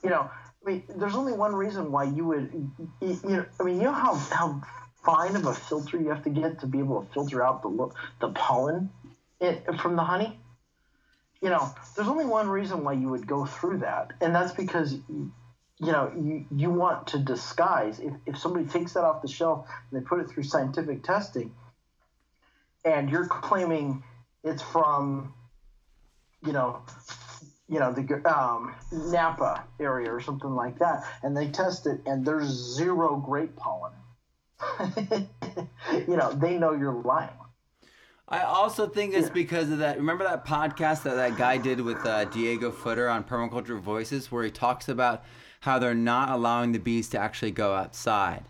[0.03, 0.31] You know,
[0.67, 2.51] I mean, there's only one reason why you would,
[3.01, 4.63] you, you know, I mean, you know how, how
[5.07, 7.89] fine of a filter you have to get to be able to filter out the
[8.21, 8.91] the pollen
[9.41, 10.39] it, from the honey.
[11.41, 14.95] You know, there's only one reason why you would go through that, and that's because,
[14.95, 15.31] you
[15.81, 18.01] know, you you want to disguise.
[18.01, 21.53] If if somebody takes that off the shelf and they put it through scientific testing,
[22.85, 24.03] and you're claiming
[24.43, 25.33] it's from,
[26.45, 26.81] you know,
[27.69, 32.25] you know the um, Napa area or something like that, and they test it and
[32.25, 33.93] there's zero grape pollen.
[36.09, 37.31] you know they know you're lying.
[38.29, 39.99] I also think it's because of that.
[39.99, 44.43] Remember that podcast that that guy did with uh, Diego Footer on Permaculture Voices, where
[44.45, 45.25] he talks about
[45.61, 48.45] how they're not allowing the bees to actually go outside.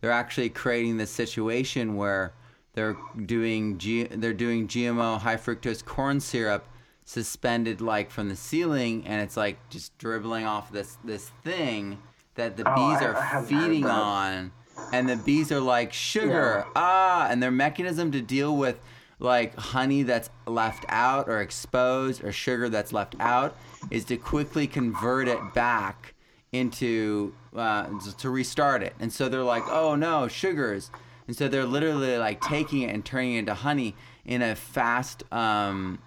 [0.00, 2.34] They're actually creating this situation where
[2.74, 6.66] they're doing G- they're doing GMO high fructose corn syrup
[7.04, 11.98] suspended like from the ceiling, and it's like just dribbling off this this thing
[12.34, 14.52] that the Oh, bees I- are I feeding on,
[14.92, 16.72] and the bees are like sugar Yeah.
[16.76, 18.78] ah, and their mechanism to deal with
[19.18, 23.56] like honey that's left out or exposed or sugar that's left out
[23.90, 26.14] is to quickly convert it back
[26.50, 27.86] into uh,
[28.18, 28.94] to restart it.
[28.98, 30.90] And so they're like, oh no, sugars.
[31.26, 35.22] And so they're literally like taking it and turning it into honey in a fast,
[35.32, 35.98] um,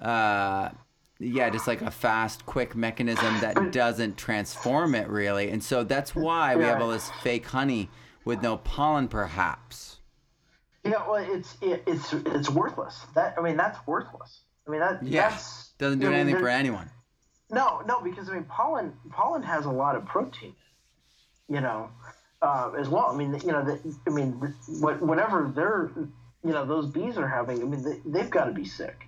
[0.00, 0.70] uh,
[1.18, 5.50] yeah, just like a fast, quick mechanism that doesn't transform it really.
[5.50, 7.88] And so that's why we have all this fake honey
[8.24, 9.98] with no pollen, perhaps.
[10.84, 13.00] Yeah, well, it's it, it's it's worthless.
[13.14, 14.40] That I mean, that's worthless.
[14.66, 16.90] I mean, that Yeah, that's doesn't do I mean, anything for anyone.
[17.50, 20.54] No, no, because I mean, pollen pollen has a lot of protein,
[21.48, 21.90] you know,
[22.42, 23.06] uh, as well.
[23.06, 24.32] I mean, you know, the, I mean,
[24.80, 25.90] whatever they're,
[26.44, 27.62] you know, those bees are having.
[27.62, 29.05] I mean, they, they've got to be sick,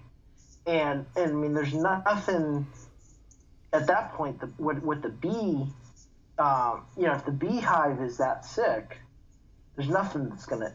[0.69, 2.67] and and I mean, there's nothing
[3.73, 4.41] at that point.
[4.41, 5.67] The, what what the bee,
[6.39, 8.99] um, you know, if the beehive is that sick,
[9.77, 10.71] there's nothing that's gonna,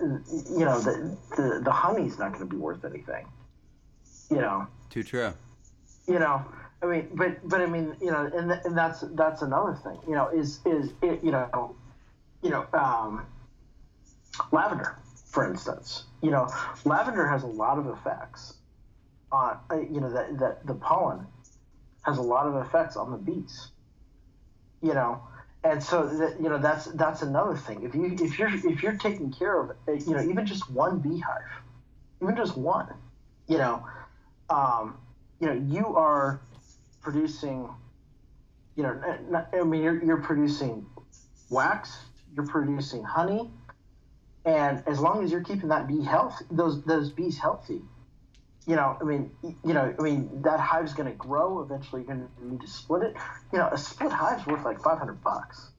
[0.49, 3.25] you know, the the, the honey's not gonna be worth anything,
[4.29, 5.34] you know Too true.
[6.08, 6.43] you know
[6.82, 10.15] i mean but but i mean you know and, and that's that's another thing you
[10.15, 11.75] know is is it, you know
[12.43, 13.25] you know, um,
[14.51, 16.03] lavender, for instance.
[16.21, 16.47] You know,
[16.86, 18.56] lavender has a lot of effects
[19.34, 21.26] on, uh, you know, that, that the pollen
[22.04, 23.69] has a lot of effects on the bees.
[24.82, 25.22] You know,
[25.63, 27.84] and so that, you know that's that's another thing.
[27.84, 31.00] If you if you're if you're taking care of uh, you know even just one
[31.00, 31.41] beehive,
[32.22, 32.93] even just one,
[33.48, 33.86] you know,
[34.50, 34.98] um,
[35.39, 36.41] you know you are
[37.02, 37.69] producing,
[38.76, 40.86] you know, not, I mean you're you're producing
[41.50, 41.98] wax,
[42.36, 43.50] you're producing honey,
[44.43, 47.82] and as long as you're keeping that bee health, those those bees healthy,
[48.65, 51.62] you know, I mean, you know, I mean, that hive's going to grow.
[51.62, 53.15] Eventually, you're going to need to split it.
[53.52, 55.69] You know, a split hive's worth like 500 bucks.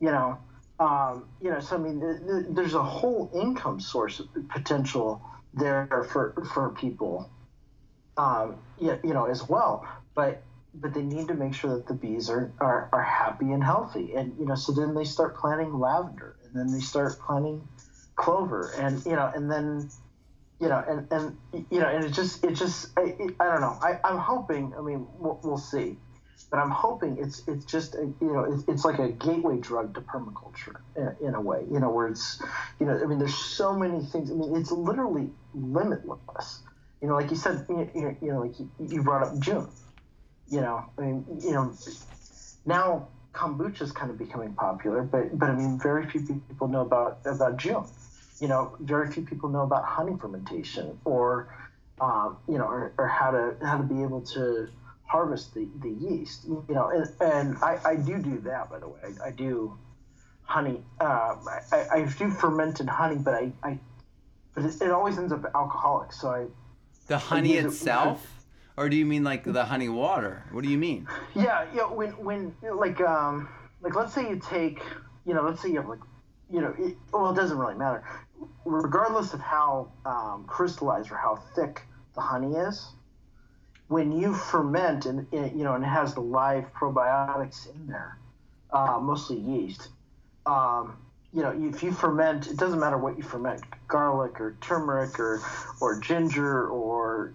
[0.00, 0.38] You know,
[0.80, 6.06] um, you know, so I mean, th- th- there's a whole income source potential there
[6.10, 7.30] for for people.
[8.16, 10.42] Um, you, you know, as well, but
[10.74, 14.14] but they need to make sure that the bees are, are are happy and healthy,
[14.14, 17.66] and you know, so then they start planting lavender, and then they start planting
[18.16, 19.88] clover, and you know, and then
[20.60, 21.36] you know, and, and
[21.70, 23.76] you know, and it just it just I, I don't know.
[23.82, 24.72] I, I'm hoping.
[24.78, 25.96] I mean, we'll, we'll see,
[26.50, 29.94] but I'm hoping it's it's just a, you know it's, it's like a gateway drug
[29.94, 31.64] to permaculture in, in, a way.
[31.70, 32.40] You know, where it's
[32.78, 34.30] you know I mean, there's so many things.
[34.30, 36.60] I mean, it's literally limitless.
[37.02, 39.68] You know, like you said, you, you know, like you, you brought up Jun.
[40.48, 41.74] You know, I mean, you know,
[42.64, 46.82] now kombucha is kind of becoming popular, but but I mean, very few people know
[46.82, 47.86] about about Jun
[48.40, 51.54] you know, very few people know about honey fermentation or,
[52.00, 54.68] um, you know, or, or, how to how to be able to
[55.04, 56.44] harvest the, the yeast.
[56.44, 59.00] You know, and, and I, I do do that by the way.
[59.04, 59.78] I, I do
[60.42, 60.82] honey.
[61.00, 61.36] Uh,
[61.72, 63.78] I, I do fermented honey, but I, I
[64.54, 66.12] but it, it always ends up alcoholic.
[66.12, 66.46] So I
[67.06, 68.22] the honey itself.
[68.24, 68.30] It,
[68.76, 70.44] or do you mean like the honey water?
[70.50, 71.06] What do you mean?
[71.34, 71.84] Yeah, yeah.
[71.84, 73.48] When when like um
[73.82, 74.80] like let's say you take
[75.24, 76.00] you know let's say you have like
[76.50, 78.04] you know it, well it doesn't really matter
[78.64, 81.82] regardless of how um, crystallized or how thick
[82.14, 82.92] the honey is,
[83.88, 88.18] when you ferment and you know and it has the live probiotics in there,
[88.72, 89.88] uh, mostly yeast.
[90.46, 90.96] Um,
[91.32, 95.42] you know, if you ferment, it doesn't matter what you ferment, garlic or turmeric or
[95.80, 97.34] or ginger or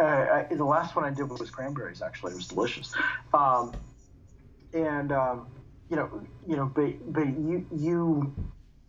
[0.00, 2.02] uh, I, the last one I did was cranberries.
[2.02, 2.94] Actually, it was delicious.
[3.32, 3.74] Um,
[4.72, 5.46] and um,
[5.88, 8.34] you know, you know, but but you you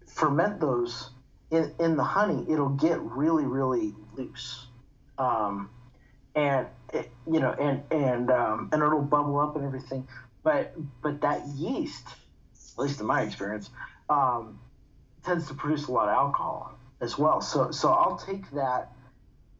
[0.08, 1.12] ferment those
[1.52, 4.68] in, in the honey, it'll get really, really loose.
[5.18, 5.70] Um,
[6.36, 10.08] and it, you know, and and um, and it'll bubble up and everything.
[10.44, 13.70] But but that yeast, at least in my experience,
[14.10, 14.60] um,
[15.24, 17.42] tends to produce a lot of alcohol as well.
[17.42, 18.92] So so I'll take that,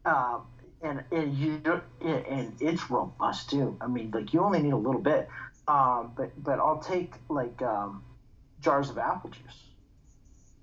[0.04, 0.38] uh,
[0.82, 1.60] and and you
[2.00, 3.76] and it's robust too.
[3.80, 5.28] I mean, like you only need a little bit,
[5.66, 8.04] um, but but I'll take like um,
[8.60, 9.67] jars of apple juice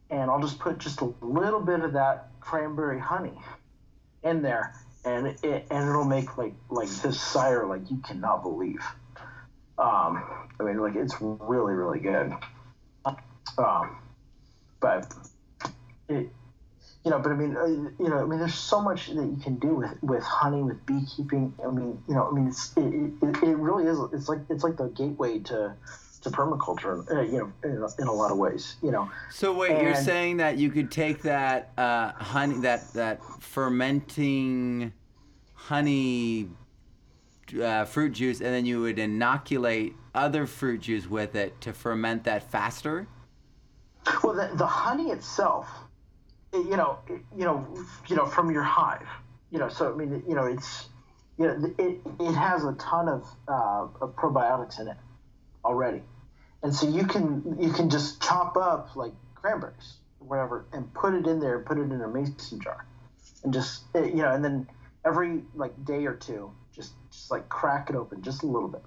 [0.09, 3.37] and I'll just put just a little bit of that cranberry honey
[4.23, 8.83] in there, and it and it'll make like like this cider like you cannot believe.
[9.77, 10.23] Um,
[10.59, 12.33] I mean, like it's really really good.
[13.57, 13.97] Um,
[14.79, 15.13] but
[16.09, 16.29] it,
[17.05, 19.39] you know, but I mean, uh, you know, I mean, there's so much that you
[19.41, 21.53] can do with with honey, with beekeeping.
[21.63, 22.83] I mean, you know, I mean, it's, it,
[23.21, 23.99] it, it really is.
[24.11, 25.75] It's like it's like the gateway to
[26.25, 29.09] to permaculture, uh, you know, in, in, a lot of ways, you know.
[29.31, 34.91] So wait, and, you're saying that you could take that uh, honey, that that fermenting
[35.53, 36.49] honey
[37.61, 42.23] uh, fruit juice, and then you would inoculate other fruit juice with it to ferment
[42.23, 43.07] that faster.
[44.23, 45.69] Well, the, the honey itself,
[46.53, 46.97] you know,
[47.37, 47.67] you know,
[48.07, 49.07] you know, from your hive,
[49.51, 49.69] you know.
[49.69, 50.89] So I mean, you know, it's
[51.37, 54.97] you know, it it has a ton of, uh, of probiotics in it
[55.63, 56.01] already
[56.65, 61.13] and so you can you can just chop up like cranberries or whatever and put
[61.13, 62.87] it in there put it in a mason jar.
[63.43, 64.67] And just eh, you know and then
[65.05, 68.81] every like day or two just just like crack it open just a little bit.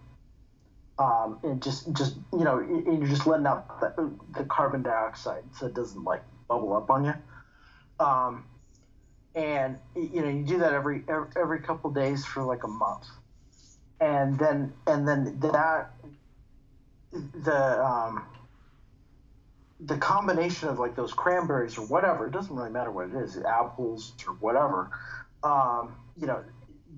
[0.99, 5.45] Um, and just just you know and you're just letting out the, the carbon dioxide
[5.57, 7.15] so it doesn't like bubble up on you.
[8.05, 8.45] Um,
[9.37, 13.07] and you know you do that every every, every couple days for like a month.
[14.01, 15.93] And then and then that
[17.13, 18.25] the um,
[19.81, 23.37] the combination of like those cranberries or whatever it doesn't really matter what it is
[23.39, 24.91] apples or whatever
[25.43, 26.43] um, you know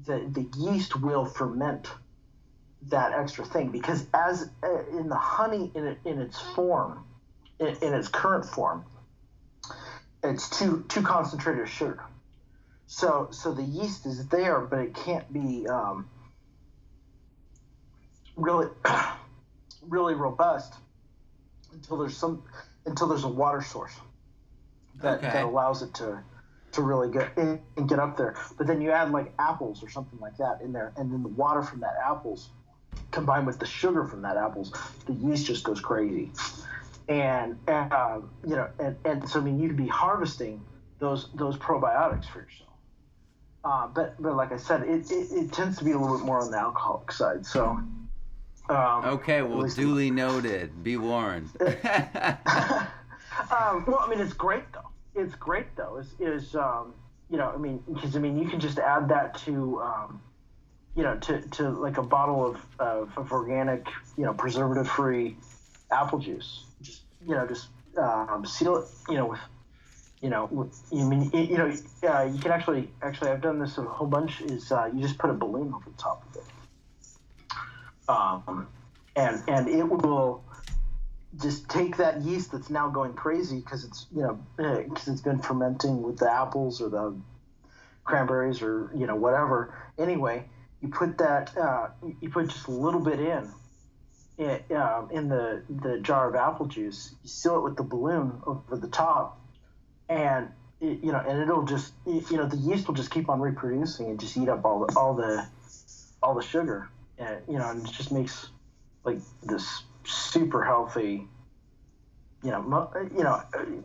[0.07, 1.91] the the yeast will ferment
[2.83, 7.05] that extra thing because as uh, in the honey in, in its form
[7.59, 8.85] in, in its current form
[10.23, 12.05] it's too too concentrated sugar.
[12.87, 16.09] So so the yeast is there but it can't be um,
[18.37, 18.69] really
[19.83, 20.75] really robust
[21.73, 22.43] until there's some
[22.87, 23.93] until there's a water source
[24.97, 25.29] that, Okay.
[25.29, 26.23] that allows it to
[26.73, 28.37] to really get in and get up there.
[28.57, 31.29] But then you add like apples or something like that in there, and then the
[31.29, 32.51] water from that apples
[33.11, 34.73] combined with the sugar from that apples,
[35.07, 36.31] the yeast just goes crazy.
[37.09, 40.65] And, and uh, you know, and, and so I mean, you'd be harvesting
[41.01, 42.71] those those probiotics for yourself.
[43.65, 46.25] Uh, but but like I said, it, it, it tends to be a little bit
[46.25, 47.45] more on the alcoholic side.
[47.47, 47.81] So.
[48.71, 50.85] Um, Okay, well, duly noted.
[50.85, 51.51] Be warned.
[51.61, 51.75] um,
[53.87, 54.89] well, I mean, it's great though.
[55.21, 55.97] It's great though.
[55.97, 56.95] Is is um,
[57.31, 60.21] you know, I mean, because I mean, you can just add that to, um,
[60.97, 65.37] you know, to, to like a bottle of, of, of organic, you know, preservative-free
[65.93, 66.65] apple juice.
[66.83, 69.41] Just you know, just um, seal it, you know, with,
[70.21, 71.73] you know, with, you mean, you know,
[72.09, 74.41] uh, you can actually, actually, I've done this a whole bunch.
[74.43, 76.45] Is uh, you just put a balloon over the top of it,
[78.11, 78.67] um,
[79.17, 80.43] and and it will
[81.41, 85.41] just take that yeast that's now going crazy because it's you know because it's been
[85.41, 87.17] fermenting with the apples or the
[88.05, 89.75] cranberries or you know whatever.
[89.99, 90.45] Anyway,
[90.81, 91.89] you put that uh,
[92.21, 93.53] you put just a little bit in
[94.39, 97.15] in, um, in the the jar of apple juice.
[97.23, 99.41] You seal it with the balloon over the top,
[100.09, 100.49] and
[100.81, 104.09] it, you know and it'll just you know the yeast will just keep on reproducing
[104.09, 105.47] and just eat up all the all the
[106.23, 106.91] all the sugar
[107.21, 108.49] and you know and it just makes
[109.05, 111.29] like this super healthy
[112.43, 113.43] you know you know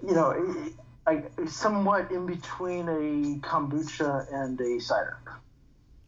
[0.07, 0.71] you know
[1.07, 5.19] I, somewhat in between a kombucha and a cider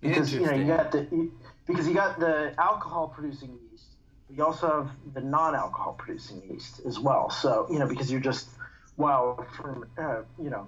[0.01, 1.29] because you know you got the
[1.67, 3.85] because you got the alcohol producing yeast
[4.27, 8.21] but you also have the non-alcohol producing yeast as well so you know because you're
[8.21, 8.49] just
[8.95, 10.67] while from uh, you know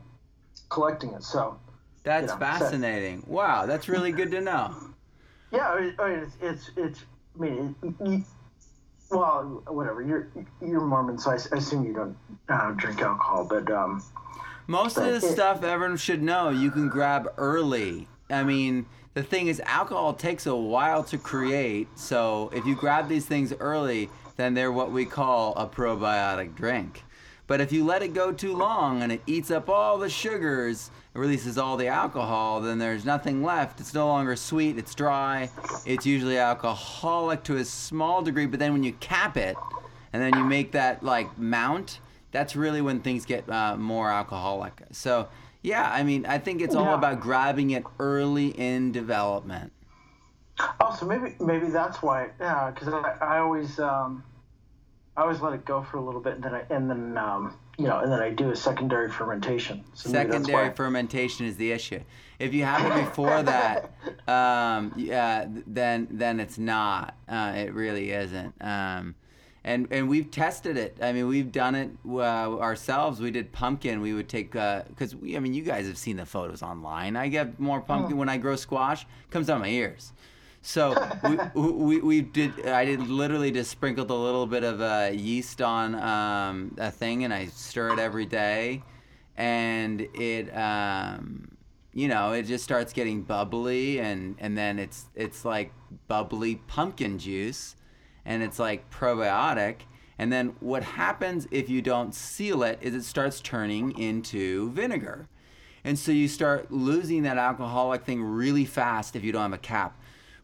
[0.70, 1.60] collecting it so
[2.04, 3.24] That's you know, so- fascinating.
[3.28, 4.76] Wow, that's really good to know.
[5.52, 7.04] Yeah, I mean, it's, it's, it's
[7.38, 7.76] I mean,
[8.06, 8.24] you,
[9.12, 10.02] well, whatever.
[10.02, 10.30] You're
[10.62, 12.18] you're Mormon, so I, I assume you don't
[12.50, 14.04] uh, drink alcohol, but um,
[14.68, 18.08] Most of But this it- stuff everyone should know you can grab early.
[18.30, 18.86] I mean,
[19.16, 21.88] the thing is, alcohol takes a while to create.
[21.98, 27.04] So if you grab these things early, then they're what we call a probiotic drink.
[27.50, 30.92] But if you let it go too long and it eats up all the sugars,
[31.16, 33.80] it releases all the alcohol, then there's nothing left.
[33.80, 35.50] It's no longer sweet, it's dry.
[35.84, 39.58] It's usually alcoholic to a small degree, but then when you cap it
[40.14, 42.00] and then you make that like mount,
[42.32, 44.84] that's really when things get uh, more alcoholic.
[44.92, 45.28] So,
[45.64, 46.98] yeah, I mean, I think it's all Yeah.
[47.00, 49.72] about grabbing it early in development.
[50.60, 52.30] oh, so maybe maybe that's why.
[52.40, 54.24] Yeah, because I, I always um,
[55.20, 57.54] I always let it go for a little bit, and then I and then um,
[57.78, 59.84] you know, and then I do a secondary fermentation.
[59.94, 62.00] So Secondary fermentation is the issue.
[62.40, 63.92] If you have it before that,
[64.30, 67.18] um, yeah, then then it's not.
[67.28, 68.54] Uh, it really isn't.
[68.62, 69.14] Um,
[69.66, 70.96] and and we've tested it.
[71.02, 73.20] I mean, we've done it uh, ourselves.
[73.20, 74.00] We did pumpkin.
[74.00, 75.36] We would take because we.
[75.36, 77.18] I mean, you guys have seen the photos online.
[77.18, 79.06] I get more pumpkin when I grow squash.
[79.32, 80.14] Comes out of my ears.
[80.62, 80.94] So
[81.56, 82.68] we, we, we did.
[82.68, 87.24] I did literally just sprinkled a little bit of uh, yeast on um, a thing,
[87.24, 88.84] and I stir it every day,
[89.38, 91.58] and it, um,
[91.94, 95.72] you know, it just starts getting bubbly, and and then it's it's like
[96.08, 97.76] bubbly pumpkin juice,
[98.26, 99.82] and it's like probiotic.
[100.18, 105.30] And then what happens if you don't seal it is it starts turning into vinegar.
[105.84, 109.58] And so you start losing that alcoholic thing really fast if you don't have a
[109.58, 109.99] cap,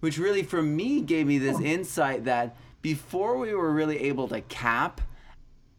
[0.05, 4.39] which really for me gave me this insight that before we were really able to
[4.41, 5.01] cap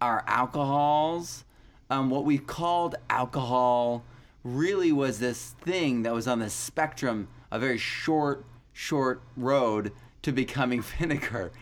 [0.01, 1.45] our alcohols,
[1.91, 4.05] um, what we called alcohol
[4.43, 10.33] really was this thing that was on the spectrum, a very short, short road to
[10.33, 11.53] becoming vinegar.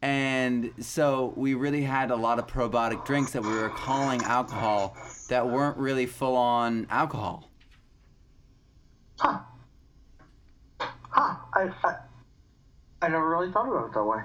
[0.00, 4.96] And so we really had a lot of probiotic drinks that we were calling alcohol
[5.28, 7.50] that weren't really full on alcohol.
[9.18, 9.40] Huh.
[10.80, 11.36] Huh.
[11.52, 11.96] I, I
[13.02, 14.22] I never really thought about it that way.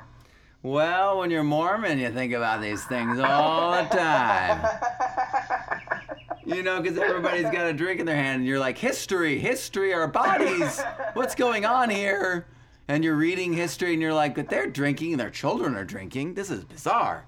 [0.64, 4.68] Well, when you're Mormon, you think about these things all the time.
[6.44, 9.94] You know, because everybody's got a drink in their hand, and you're like, history, history,
[9.94, 10.82] our bodies,
[11.14, 12.48] what's going on here?
[12.88, 16.34] And you're reading history, and you're like, but they're drinking, and their children are drinking.
[16.34, 17.26] This is bizarre.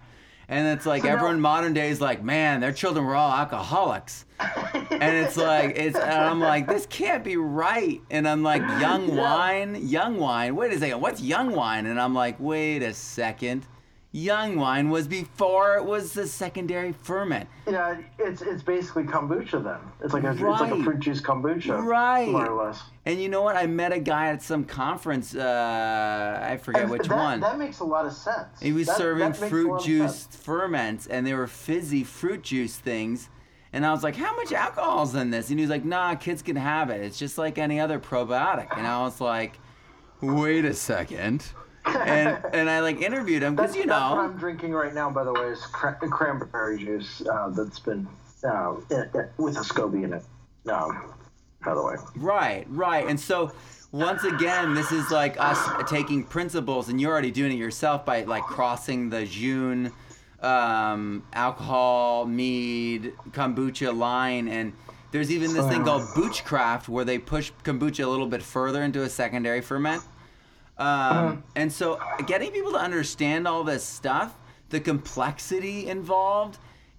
[0.53, 4.25] And it's like everyone modern day is like, man, their children were all alcoholics.
[4.39, 8.01] and it's like it's and I'm like this can't be right.
[8.11, 11.87] And I'm like young wine young wine wait a second what's young wine?
[11.87, 13.65] And I'm like wait a second
[14.15, 17.49] young wine was before it was the secondary ferment.
[17.67, 19.79] Yeah, it's it's basically kombucha then.
[20.03, 22.29] It's like a it's like a fruit juice kombucha, Right.
[22.29, 22.81] More or less.
[23.05, 23.57] And you know what?
[23.57, 25.35] I met a guy at some conference.
[25.35, 27.39] Uh, I forget And which that, one.
[27.41, 28.61] That makes a lot of sense.
[28.61, 32.03] He was That- serving that makes a lot fruit juice ferments, and they were fizzy
[32.03, 33.29] fruit juice things.
[33.75, 36.43] And I was like, "How much alcohol's in this?" And he was like, "Nah, kids
[36.43, 37.01] can have it.
[37.01, 39.57] It's just like any other probiotic." And I was like,
[40.21, 41.43] "Wait a second.
[41.85, 45.09] And and I like interviewed him because you that's what know, I'm drinking right now,
[45.09, 48.07] by the way, is cra- cranberry juice uh, that's been
[48.43, 50.23] uh, in, in- with a SCOBY in it.
[50.69, 51.13] Um,
[51.63, 53.07] by the way, right, right.
[53.07, 53.51] And so
[53.91, 55.59] once again, this is like us
[55.89, 59.91] taking principles, and you're already doing it yourself by like crossing the Jun
[60.41, 64.73] um, alcohol, mead, kombucha line, and
[65.11, 69.03] there's even this thing called Boochcraft where they push kombucha a little bit further into
[69.03, 70.01] a secondary ferment.
[70.83, 76.57] Um, and so getting people to understand all this stuff, the complexity involved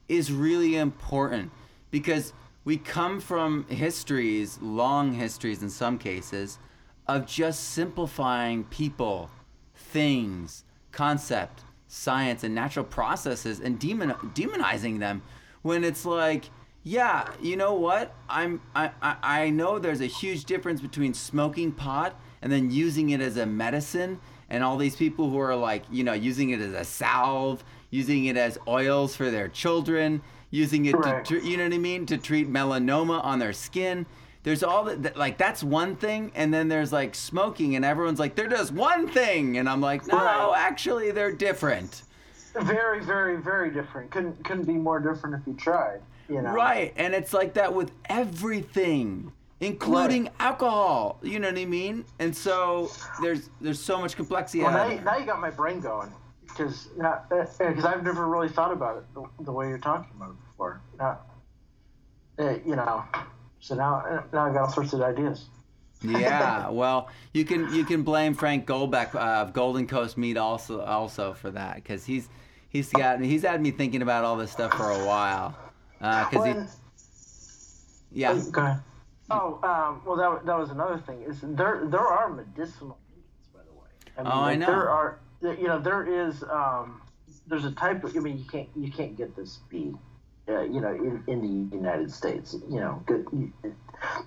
[0.09, 1.51] is really important
[1.91, 2.33] because
[2.65, 6.59] we come from histories, long histories in some cases,
[7.07, 9.29] of just simplifying people,
[9.75, 15.21] things, concept, science, and natural processes and demon- demonizing them
[15.61, 16.47] when it's like,
[16.85, 18.15] yeah, you know what?
[18.31, 23.21] I'm I, I know there's a huge difference between smoking pot and then using it
[23.23, 24.21] as a medicine
[24.51, 28.27] and all these people who are like, you know, using it as a salve, using
[28.27, 30.21] it as oils for their children,
[30.51, 31.25] using it Right.
[31.25, 34.05] to you know what I mean, to treat melanoma on their skin.
[34.43, 38.21] There's all that, that like that's one thing and then there's like smoking and everyone's
[38.21, 40.55] like they're just one thing and I'm like, "No, Right.
[40.59, 42.03] actually they're different."
[42.61, 44.11] very, very, very different.
[44.11, 46.01] Couldn't couldn't be more different if you tried.
[46.29, 49.33] You know, Right, and it's like that with everything,
[49.65, 51.19] including alcohol.
[51.23, 52.05] You know what I mean?
[52.19, 52.91] And so
[53.21, 56.13] there's there's so much complexity Well, now, you- now you got my brain going
[56.47, 60.37] because because I've never really thought about it the, the way you're talking about it
[60.53, 60.81] before.
[60.99, 61.19] Now,
[62.39, 63.05] uh, you know,
[63.61, 65.47] so now now I got all sorts of ideas.
[66.03, 70.81] yeah, well, you can you can blame Frank Golbeck uh, of Golden Coast Mead also
[70.83, 72.29] also for that because he's
[72.69, 75.57] he's got he's had me thinking about all this stuff for a while.
[75.99, 76.45] Because Well,
[78.13, 78.81] he, yeah, Go ahead.
[79.31, 81.23] Oh, um, well, that, that was another thing.
[81.23, 83.89] Is there there are medicinal meads, by the way.
[84.19, 84.67] I mean, Oh, I know.
[84.67, 86.43] There are, you know, there is.
[86.43, 87.01] Um,
[87.47, 88.15] there's a type of.
[88.17, 89.95] I mean, you can't you can't get this bee,
[90.49, 92.55] uh, you know, in, in the United States.
[92.69, 93.53] You know, good, you,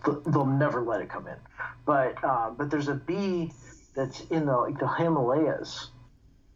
[0.05, 1.37] they'll- they'll never let it come in.
[1.85, 3.51] But uh, but there's a bee
[3.95, 5.91] that's in the like the Himalayas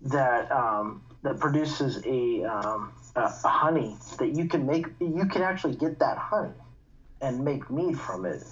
[0.02, 4.88] that um, that produces a, um, a a honey that you can make.
[5.00, 6.54] You can actually get that honey
[7.22, 8.44] and make mead from it.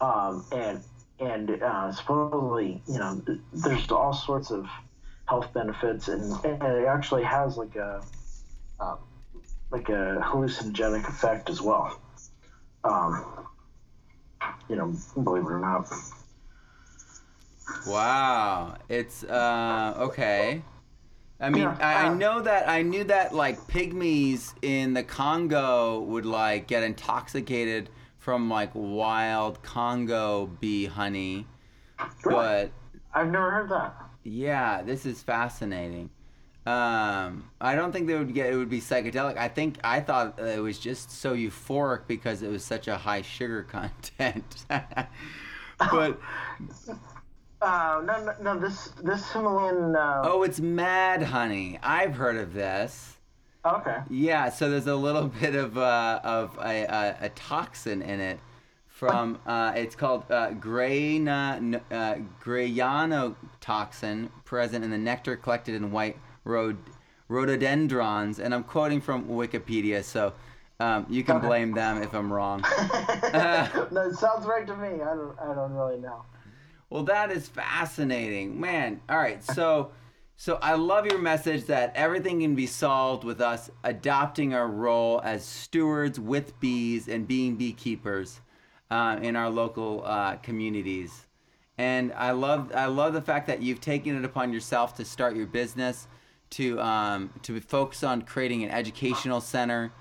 [0.00, 0.80] Um, and
[1.20, 3.22] and uh, supposedly, you know,
[3.52, 4.66] there's all sorts of
[5.26, 8.02] health benefits, and, and it actually has like a
[8.80, 8.98] um,
[9.70, 12.00] like a hallucinogenic effect as well.
[12.82, 13.46] Um,
[14.68, 15.88] you know, believe it or not.
[17.86, 20.62] Wow, it's uh okay.
[21.40, 25.02] I mean, Yeah, I, I uh, know that I knew that like pygmies in the
[25.02, 27.90] Congo would like get intoxicated
[28.24, 31.46] from like wild Congo bee honey,
[32.24, 32.70] but
[33.12, 33.94] I've never heard that.
[34.24, 36.08] yeah, this is fascinating.
[36.66, 39.36] Um, I don't think they would get it would be psychedelic.
[39.36, 43.20] I think I thought it was just so euphoric because it was such a high
[43.20, 44.64] sugar content.
[45.90, 46.18] but
[47.60, 48.58] Uh, no, no, no.
[48.58, 49.94] This this Himalayan.
[49.96, 51.78] Uh, oh, it's mad honey.
[51.82, 53.13] I've heard of this.
[53.64, 53.98] Okay.
[54.10, 58.40] Yeah, so there's a little bit of uh, of a, a, a toxin in it
[58.88, 66.16] from uh, it's called uh, grayna, uh, grayanotoxin present in the nectar collected in white
[66.44, 66.76] rhod-
[67.28, 70.32] rhododendrons, and I'm quoting from Wikipedia, so
[70.80, 71.46] um, you can Okay.
[71.46, 72.60] blame them if I'm wrong.
[73.90, 75.02] no, it sounds right to me.
[75.02, 75.38] I don't.
[75.40, 76.22] I don't really know.
[76.90, 79.00] Well, that is fascinating, man.
[79.08, 79.90] All right, so
[80.36, 85.20] so I love your message that everything can be solved with us adopting our role
[85.22, 88.40] as stewards with bees and being beekeepers
[88.90, 91.26] uh, in our local uh, communities.
[91.78, 95.36] And I love I love the fact that you've taken it upon yourself to start
[95.36, 96.06] your business,
[96.50, 99.92] to um, to focus on creating an educational center.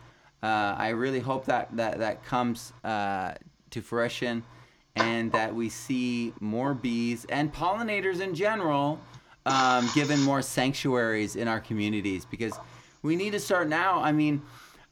[0.42, 3.34] Uh, I really hope that that that comes uh,
[3.72, 4.44] to fruition,
[4.96, 9.00] and that we see more bees and pollinators in general
[9.46, 12.54] um, given more sanctuaries in our communities because
[13.02, 14.00] we need to start now.
[14.02, 14.42] I mean,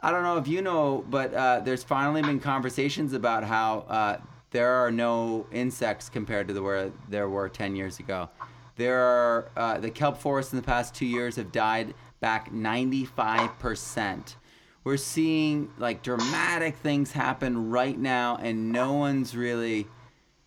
[0.01, 4.17] I don't know if you know, but uh, there's finally been conversations about how uh,
[4.51, 8.29] there are no insects compared to the where there were 10 years ago.
[8.75, 14.35] There are uh, the kelp forests in the past two years have died back 95%.
[14.83, 19.87] We're seeing like dramatic things happen right now, and no one's really.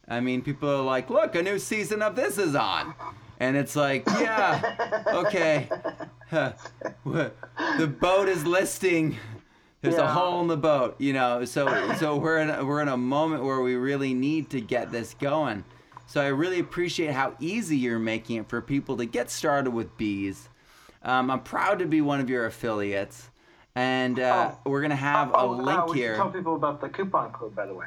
[0.07, 2.95] I mean, people are like, look, a new season of this is on.
[3.41, 5.69] And it's like, yeah, okay.
[6.31, 9.17] the boat is listing.
[9.81, 10.05] There's yeah.
[10.05, 11.45] a hole in the boat, you know.
[11.45, 14.91] So so we're in a, we're in a moment where we really need to get
[14.91, 15.65] this going.
[16.07, 19.97] So I really appreciate how easy you're making it for people to get started with
[19.97, 20.49] bees.
[21.03, 23.31] Um, I'm proud to be one of your affiliates,
[23.75, 24.71] and uh, oh.
[24.71, 26.17] we're gonna have oh, a oh, link uh, here.
[26.17, 27.87] Tell people about the coupon code, by the way.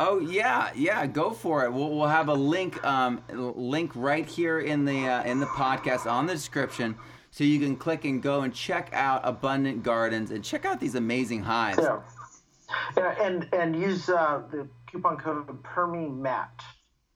[0.00, 1.72] Oh yeah, yeah, go for it.
[1.72, 6.10] We'll, we'll have a link um, link right here in the uh, in the podcast
[6.10, 6.96] on the description,
[7.30, 10.94] so you can click and go and check out Abundant Gardens and check out these
[10.94, 11.78] amazing hives.
[11.82, 12.00] Yeah,
[12.96, 16.60] yeah and and use uh, the coupon code PermieMatt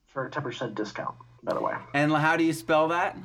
[0.05, 1.15] for a ten percent discount.
[1.43, 1.73] By the way.
[1.95, 3.17] And how do you spell that?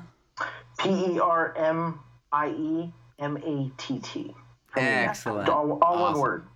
[0.79, 2.01] P E R M
[2.33, 4.35] I E M A T T.
[4.77, 5.49] Excellent.
[5.49, 6.01] All, all awesome.
[6.01, 6.47] one word.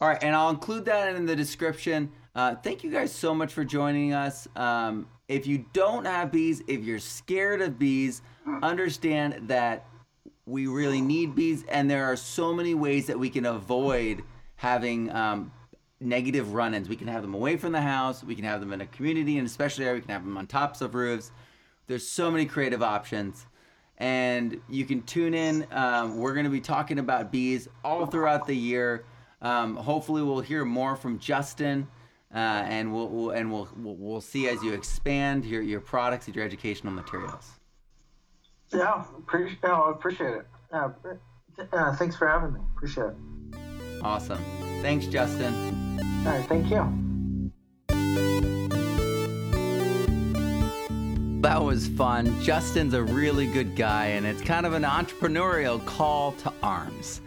[0.00, 2.10] All right, and I'll include that in the description.
[2.34, 4.48] Uh, thank you guys so much for joining us.
[4.56, 8.22] Um, if you don't have bees, if you're scared of bees,
[8.62, 9.86] understand that
[10.46, 14.22] we really need bees, and there are so many ways that we can avoid
[14.56, 15.52] having um,
[16.00, 16.88] negative run-ins.
[16.88, 18.24] We can have them away from the house.
[18.24, 20.80] We can have them in a community, and especially we can have them on tops
[20.80, 21.30] of roofs.
[21.88, 23.44] There's so many creative options,
[23.98, 25.66] and you can tune in.
[25.70, 29.04] Um, we're going to be talking about bees all throughout the year.
[29.42, 31.88] Um, hopefully, we'll hear more from Justin,
[32.34, 36.26] uh, and we'll, we'll and we'll, we'll, we'll see as you expand your your products
[36.26, 37.48] and your educational materials.
[38.72, 39.58] Yeah, appreciate.
[39.64, 40.46] Oh, appreciate it.
[40.72, 40.90] Uh,
[41.72, 42.60] uh, thanks for having me.
[42.76, 43.14] Appreciate it.
[44.02, 44.38] Awesome.
[44.82, 46.00] Thanks, Justin.
[46.26, 46.46] All right.
[46.46, 47.10] Thank you.
[51.42, 52.40] That was fun.
[52.42, 57.22] Justin's a really good guy, and it's kind of an entrepreneurial call to arms.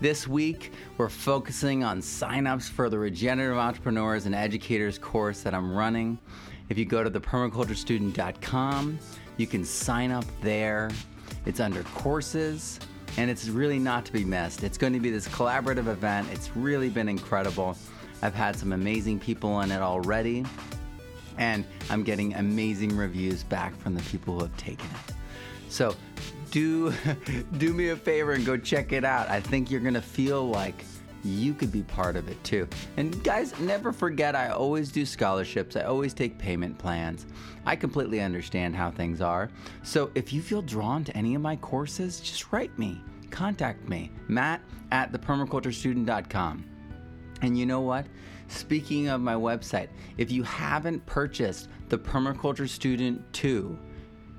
[0.00, 5.74] This week, we're focusing on signups for the Regenerative Entrepreneurs and Educators course that I'm
[5.74, 6.20] running.
[6.68, 8.98] If you go to thepermaculturestudent.com,
[9.38, 10.92] you can sign up there.
[11.46, 12.78] It's under courses,
[13.16, 14.62] and it's really not to be missed.
[14.62, 16.28] It's going to be this collaborative event.
[16.30, 17.76] It's really been incredible.
[18.22, 20.44] I've had some amazing people in it already,
[21.38, 25.14] and I'm getting amazing reviews back from the people who have taken it.
[25.68, 25.96] So
[26.50, 26.92] do
[27.58, 29.28] do me a favor and go check it out.
[29.28, 30.84] I think you're gonna feel like
[31.24, 32.68] you could be part of it too.
[32.96, 35.76] And guys, never forget I always do scholarships.
[35.76, 37.26] I always take payment plans.
[37.66, 39.50] I completely understand how things are.
[39.82, 43.00] So if you feel drawn to any of my courses, just write me.
[43.30, 46.64] Contact me, Matt at thepermaculturestudent.com.
[47.42, 48.06] And you know what?
[48.48, 53.78] Speaking of my website, if you haven't purchased the Permaculture Student 2,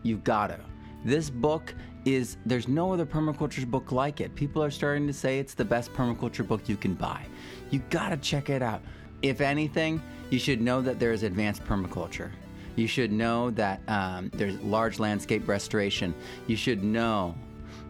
[0.04, 0.60] you've got to.
[1.04, 1.74] This book
[2.06, 4.36] is there's no other permaculture book like it.
[4.36, 7.26] People are starting to say it's the best permaculture book you can buy.
[7.70, 8.82] You gotta check it out.
[9.22, 12.32] If anything, you should know that there is advanced permaculture.
[12.76, 16.14] You should know that um, there's large landscape restoration.
[16.48, 17.36] You should know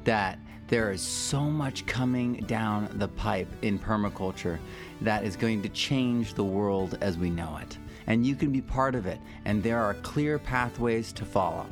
[0.04, 4.60] that there is so much coming down the pipe in permaculture
[5.02, 7.78] that is going to change the world as we know it.
[8.08, 11.68] And you can be part of it, and there are clear pathways to follow.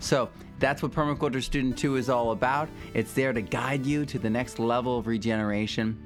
[0.00, 0.30] So,
[0.62, 2.68] that's what Permaculture Student 2 is all about.
[2.94, 6.00] It's there to guide you to the next level of regeneration,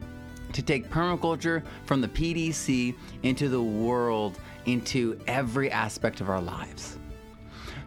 [0.54, 6.98] to take permaculture from the PDC into the world, into every aspect of our lives.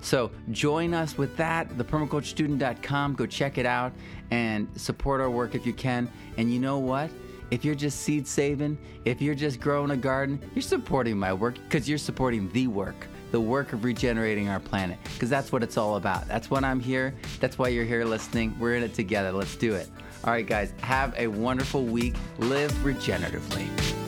[0.02, 3.16] So join us with that, thepermaculturestudent.com.
[3.16, 3.92] Go check it out
[4.30, 6.08] and support our work if you can.
[6.38, 7.10] And you know what?
[7.50, 11.56] If you're just seed saving, if you're just growing a garden, you're supporting my work
[11.56, 15.78] because you're supporting the work the work of regenerating our planet because that's what it's
[15.78, 16.28] all about.
[16.28, 17.14] That's what I'm here.
[17.40, 18.56] That's why you're here listening.
[18.60, 19.32] We're in it together.
[19.32, 19.90] Let's do it.
[20.24, 22.16] All right, guys, have a wonderful week.
[22.40, 23.99] Live regeneratively.